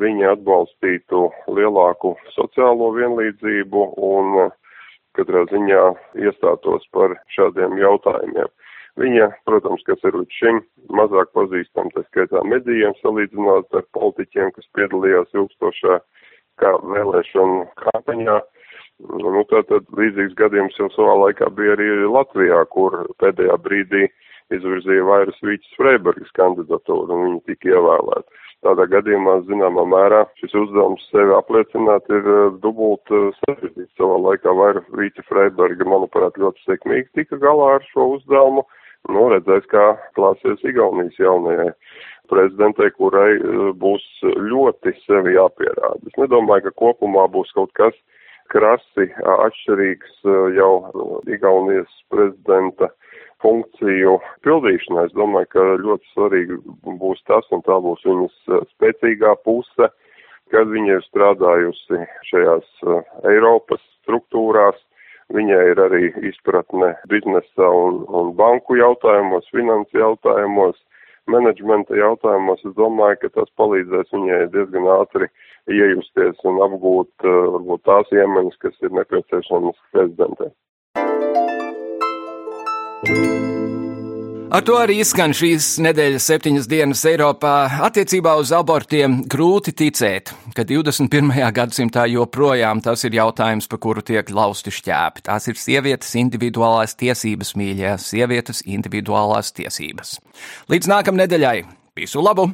viņa 0.03 0.35
atbalstītu 0.35 1.23
lielāku 1.57 2.13
sociālo 2.35 2.91
vienlīdzību 2.99 3.87
un 4.11 4.51
katrā 5.17 5.47
ziņā 5.49 5.87
iestātos 6.21 6.85
par 6.93 7.17
šādiem 7.33 7.79
jautājumiem. 7.81 8.51
Viņa, 9.01 9.31
protams, 9.49 9.83
kas 9.89 10.05
ir 10.07 10.15
līdz 10.21 10.37
šim 10.39 10.61
mazāk 10.95 11.33
pazīstama, 11.35 11.91
tā 11.97 12.05
skaitā 12.11 12.45
medijiem 12.47 12.93
salīdzinot 13.01 13.73
ar 13.75 13.89
politiķiem, 13.97 14.53
kas 14.55 14.69
piedalījās 14.77 15.33
ilgstošā 15.35 15.99
kā 16.63 16.75
vēlēšanu 16.83 17.65
kampaņā. 17.83 18.41
Nu, 19.11 19.43
tātad 19.51 19.89
līdzīgs 19.99 20.37
gadījums 20.39 20.77
jau 20.79 20.87
savā 20.95 21.17
laikā 21.25 21.51
bija 21.57 21.75
arī 21.75 21.89
Latvijā, 22.07 22.61
kur 22.71 23.01
pēdējā 23.23 23.57
brīdī 23.65 24.07
izvirzīja 24.55 25.05
vairs 25.09 25.41
Vīķis 25.43 25.77
Freibergas 25.79 26.31
kandidatūru 26.39 27.17
un 27.17 27.25
viņi 27.27 27.41
tika 27.51 27.73
ievēlēti. 27.75 28.43
Tādā 28.65 28.87
gadījumā, 28.89 29.35
zināmā 29.49 29.83
mērā, 29.93 30.23
šis 30.41 30.55
uzdevums 30.57 31.03
sevi 31.11 31.35
apliecināt 31.37 32.07
ir 32.13 32.29
uh, 32.33 32.55
dubult 32.63 33.13
uh, 33.13 33.27
sarežģīts. 33.43 33.93
Savā 33.99 34.17
laikā 34.29 34.55
vaira 34.57 34.81
Vīta 34.97 35.25
Freiberga, 35.29 35.85
manuprāt, 35.91 36.39
ļoti 36.41 36.65
sekmīgi 36.65 37.11
tika 37.19 37.41
galā 37.43 37.75
ar 37.75 37.85
šo 37.91 38.15
uzdevumu. 38.15 38.65
Nu, 39.13 39.27
redzēs, 39.29 39.67
kā 39.69 39.91
klāsies 40.17 40.65
Igaunijas 40.65 41.19
jaunajai 41.21 41.75
prezidentei, 42.31 42.91
kurai 42.97 43.39
būs 43.81 44.05
ļoti 44.23 44.95
sevi 45.05 45.37
jāpierāda. 45.37 46.01
Es 46.09 46.19
nedomāju, 46.21 46.69
ka 46.69 46.79
kopumā 46.83 47.27
būs 47.33 47.53
kaut 47.57 47.73
kas 47.79 47.97
krasi 48.53 49.09
atšķirīgs 49.19 50.21
jau 50.57 50.73
Igaunijas 51.31 51.91
prezidenta 52.13 52.91
funkciju 53.45 54.17
pildīšanai. 54.47 55.09
Es 55.09 55.17
domāju, 55.17 55.51
ka 55.53 55.67
ļoti 55.83 56.13
svarīgi 56.15 56.59
būs 57.01 57.21
tas, 57.29 57.47
un 57.53 57.65
tā 57.67 57.77
būs 57.85 58.05
viņas 58.09 58.65
spēcīgā 58.75 59.35
puse, 59.45 59.91
kad 60.53 60.71
viņa 60.71 60.99
ir 60.99 61.07
strādājusi 61.09 62.01
šajās 62.31 62.89
Eiropas 63.31 63.83
struktūrās. 64.05 64.81
Viņai 65.33 65.61
ir 65.73 65.79
arī 65.81 66.09
izpratne 66.29 66.91
biznesa 67.09 67.69
un, 67.73 68.03
un 68.13 68.35
banku 68.37 68.77
jautājumos, 68.77 69.49
finansu 69.57 69.97
jautājumos, 69.97 70.77
menedžmenta 71.31 71.97
jautājumos. 71.99 72.65
Es 72.65 72.75
domāju, 72.79 73.21
ka 73.23 73.33
tas 73.41 73.55
palīdzēs 73.61 74.13
viņai 74.15 74.43
diezgan 74.57 74.91
ātri 74.99 75.31
iejusties 75.71 76.45
un 76.49 76.61
apgūt 76.69 77.29
varbūt 77.29 77.87
tās 77.89 78.13
iemaņas, 78.13 78.61
kas 78.65 78.77
ir 78.85 78.95
nepieciešamas 79.01 79.81
prezidentē. 79.95 80.53
Ar 84.55 84.63
to 84.63 84.77
arī 84.79 85.01
izskan 85.03 85.33
šīs 85.35 85.81
nedēļas 85.83 86.29
septiņas 86.31 86.69
dienas 86.71 87.01
Eiropā. 87.11 87.55
Attiecībā 87.89 88.37
uz 88.39 88.53
abortiem 88.55 89.17
grūti 89.27 89.73
ticēt, 89.75 90.31
ka 90.55 90.63
21. 90.63 91.33
gadsimtā 91.57 92.05
joprojām 92.13 92.79
tas 92.85 93.03
ir 93.03 93.19
jautājums, 93.19 93.67
pa 93.67 93.81
kuru 93.83 94.05
tiek 94.07 94.31
lausti 94.31 94.71
šķēpi. 94.77 95.27
Tās 95.27 95.51
ir 95.51 95.59
sievietes 95.59 96.15
individuālās 96.23 96.95
tiesības, 97.03 97.57
mīļā, 97.59 97.97
sievietes 97.99 98.63
individuālās 98.63 99.51
tiesības. 99.59 100.21
Līdz 100.71 100.93
nākamnedēļai! 100.95 101.57
Visu 101.99 102.23
labu! 102.23 102.53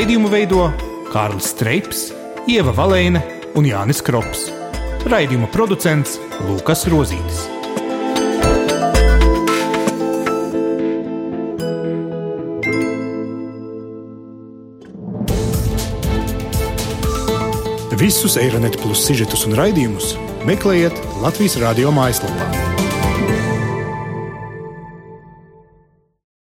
Raidījumu 0.00 0.30
veido 0.32 0.62
Kārlis 1.10 1.50
Streips, 1.52 1.98
Ieva 2.48 2.72
Valēne 2.72 3.20
un 3.52 3.66
Jānis 3.68 3.98
Krops. 4.00 4.46
Raidījuma 5.12 5.50
producents 5.52 6.14
Lukas 6.46 6.86
Rozītis. 6.88 7.42
Visus 18.00 18.40
Eironet 18.40 18.80
plus 18.80 19.04
sižetus 19.04 19.44
un 19.50 19.60
raidījumus 19.60 20.14
meklējiet 20.48 20.96
Latvijas 21.20 21.60
radio 21.60 21.92
mājaslapā. 21.92 22.79